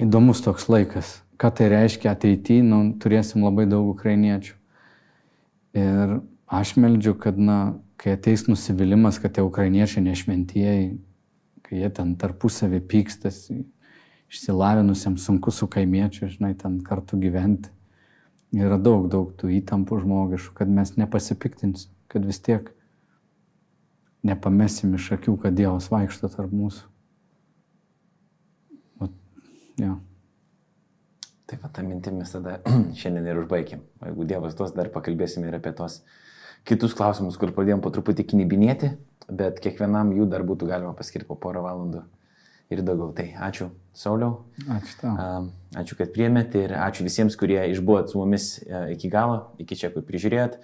[0.00, 1.20] įdomus toks laikas.
[1.38, 4.54] Ką tai reiškia ateityje, nu, turėsim labai daug ukrainiečių.
[5.78, 6.20] Ir
[6.52, 7.58] aš meldžiu, kad, na,
[7.96, 10.90] kai ateis nusivylimas, kad tie ukrainiečiai nešventieji,
[11.64, 13.46] kai jie ten tarpusavį pykstas,
[14.32, 17.72] išsilavinusiam sunku su kaimiečiu, žinai, ten kartu gyventi.
[18.52, 22.68] Yra daug, daug tų įtampų žmogiškų, kad mes nepasipiktinsim, kad vis tiek
[24.28, 26.84] nepamesim iš akių, kad Dievas vaikšto tarp mūsų.
[29.00, 29.08] O,
[29.80, 29.96] ja.
[31.48, 32.58] Taip pat tą mintimis tada
[33.00, 33.80] šiandien ir užbaigim.
[34.00, 36.02] O jeigu Dievas tos dar pakalbėsime ir apie tos
[36.68, 38.92] kitus klausimus, kur pradėjom po truputį knybinėti,
[39.32, 42.04] bet kiekvienam jų dar būtų galima paskirti po porą valandų
[42.72, 43.12] ir daugiau.
[43.16, 44.44] Tai ačiū, Sauliau.
[44.72, 45.14] Ačiū tau.
[45.78, 49.92] Ačiū, kad priemėt ir ačiū visiems, kurie išbuvot su mumis e, iki galo, iki čia,
[49.92, 50.58] kur prižiūrėjot.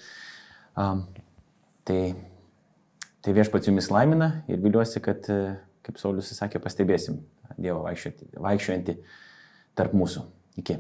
[1.89, 2.01] Tai,
[3.25, 5.57] tai viešpats jumis laimina ir viliuosi, kad, e,
[5.87, 7.23] kaip Saulis sakė, pastebėsim
[7.59, 8.99] Dievo vaikščiojantį
[9.79, 10.25] tarp mūsų.
[10.61, 10.79] Iki.